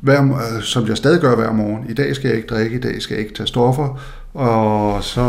hver, 0.00 0.60
som 0.60 0.86
jeg 0.86 0.96
stadig 0.96 1.20
gør 1.20 1.36
hver 1.36 1.52
morgen. 1.52 1.90
I 1.90 1.94
dag 1.94 2.16
skal 2.16 2.28
jeg 2.28 2.36
ikke 2.36 2.48
drikke, 2.48 2.76
i 2.76 2.80
dag 2.80 3.02
skal 3.02 3.14
jeg 3.14 3.22
ikke 3.22 3.34
tage 3.34 3.46
stoffer. 3.46 4.00
Og 4.34 5.04
så 5.04 5.22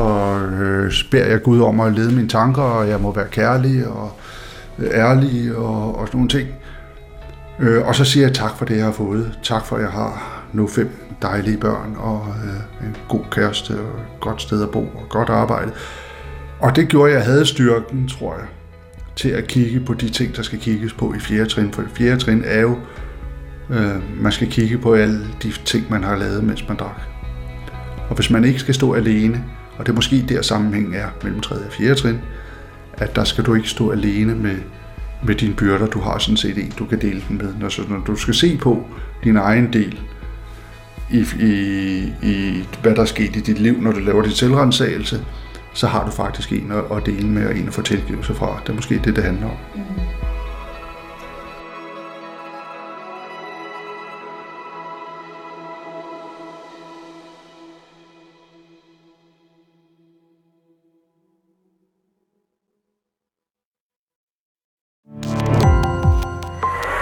øh, 0.62 0.94
beder 1.12 1.26
jeg 1.26 1.44
Gud 1.44 1.62
om 1.62 1.80
at 1.80 1.94
lede 1.94 2.16
mine 2.16 2.28
tanker, 2.28 2.62
og 2.62 2.90
jeg 2.90 3.02
må 3.02 3.14
være 3.14 3.28
kærlig 3.32 3.88
og 3.88 4.12
ærlig 4.94 5.56
og, 5.56 6.00
og 6.00 6.08
sådan 6.08 6.18
nogle 6.18 6.30
ting. 6.30 6.48
Øh, 7.62 7.88
og 7.88 7.96
så 7.96 8.06
siger 8.06 8.26
jeg 8.26 8.36
tak 8.36 8.58
for 8.58 8.66
det, 8.66 8.78
jeg 8.78 8.86
har 8.86 8.92
fået. 8.92 9.40
Tak 9.44 9.66
for, 9.66 9.76
at 9.76 9.82
jeg 9.82 9.92
har 9.92 10.44
nu 10.54 10.68
fem 10.68 10.90
dejlige 11.22 11.58
børn 11.58 11.96
og 11.98 12.28
øh, 12.44 12.88
en 12.88 12.96
god 13.10 13.22
kæreste 13.32 13.72
og 13.72 14.00
et 14.00 14.20
godt 14.20 14.42
sted 14.42 14.64
at 14.64 14.70
bo 14.70 14.80
og 14.80 15.06
godt 15.10 15.30
arbejde. 15.30 15.72
Og 16.60 16.76
det 16.76 16.88
gjorde, 16.88 17.12
at 17.12 17.18
jeg 17.18 17.26
havde 17.26 17.46
styrken, 17.46 18.08
tror 18.08 18.34
jeg, 18.34 18.48
til 19.16 19.30
at 19.30 19.48
kigge 19.48 19.80
på 19.80 19.94
de 19.94 20.10
ting, 20.10 20.36
der 20.36 20.42
skal 20.42 20.60
kigges 20.60 20.94
på 20.94 21.14
i 21.14 21.20
fjerde 21.20 21.50
trin. 21.50 21.72
For 21.72 21.84
fjerde 21.94 22.22
trin 22.22 22.44
er 22.46 22.62
jo, 22.62 22.78
øh, 23.70 24.22
man 24.24 24.32
skal 24.32 24.52
kigge 24.52 24.78
på 24.78 24.94
alle 24.94 25.20
de 25.44 25.52
ting, 25.66 25.86
man 25.90 26.04
har 26.04 26.18
lavet, 26.18 26.44
mens 26.44 26.68
man 26.68 26.78
drak. 26.78 27.02
Og 28.10 28.16
hvis 28.16 28.30
man 28.30 28.44
ikke 28.44 28.60
skal 28.60 28.74
stå 28.74 28.94
alene, 28.94 29.44
og 29.78 29.86
det 29.86 29.92
er 29.92 29.96
måske 29.96 30.26
der 30.30 30.42
sammenhængen 30.42 30.94
er 30.94 31.08
mellem 31.24 31.42
tredje 31.42 31.66
og 31.66 31.72
fjerde 31.72 31.96
trin, 31.96 32.20
at 32.94 33.16
der 33.16 33.24
skal 33.24 33.44
du 33.44 33.54
ikke 33.54 33.70
stå 33.70 33.92
alene 33.92 34.36
med, 34.36 34.56
med 35.24 35.36
dine 35.36 35.54
byrder. 35.54 35.88
Du 35.88 36.00
har 36.00 36.18
sådan 36.18 36.38
set 36.38 36.58
en, 36.58 36.74
du 36.80 36.86
kan 36.86 37.02
dele 37.02 37.24
den 37.30 37.38
med. 37.38 37.54
Når, 37.60 37.70
så, 37.70 37.82
når 37.90 38.00
du 38.00 38.16
skal 38.16 38.34
se 38.34 38.58
på 38.58 38.86
din 39.24 39.38
egen 39.38 39.74
del 39.74 40.00
i, 41.12 41.26
i, 41.40 42.14
i 42.24 42.64
hvad 42.82 42.96
der 42.96 43.02
er 43.02 43.06
sket 43.06 43.36
i 43.36 43.40
dit 43.40 43.60
liv, 43.60 43.82
når 43.82 43.92
du 43.92 44.00
laver 44.00 44.22
din 44.22 44.32
selvrensagelse, 44.32 45.26
så 45.74 45.88
har 45.88 46.06
du 46.06 46.12
faktisk 46.12 46.52
en 46.52 46.72
at, 46.72 46.98
at 46.98 47.06
dele 47.06 47.28
med 47.28 47.46
og 47.46 47.58
en 47.58 47.68
at 47.68 47.74
få 47.74 47.82
tilgivelse 47.82 48.34
fra. 48.34 48.60
Det 48.64 48.70
er 48.70 48.76
måske 48.76 49.02
det, 49.04 49.16
det 49.16 49.24
handler 49.24 49.46
om. 49.46 49.58
Mm. 49.76 50.21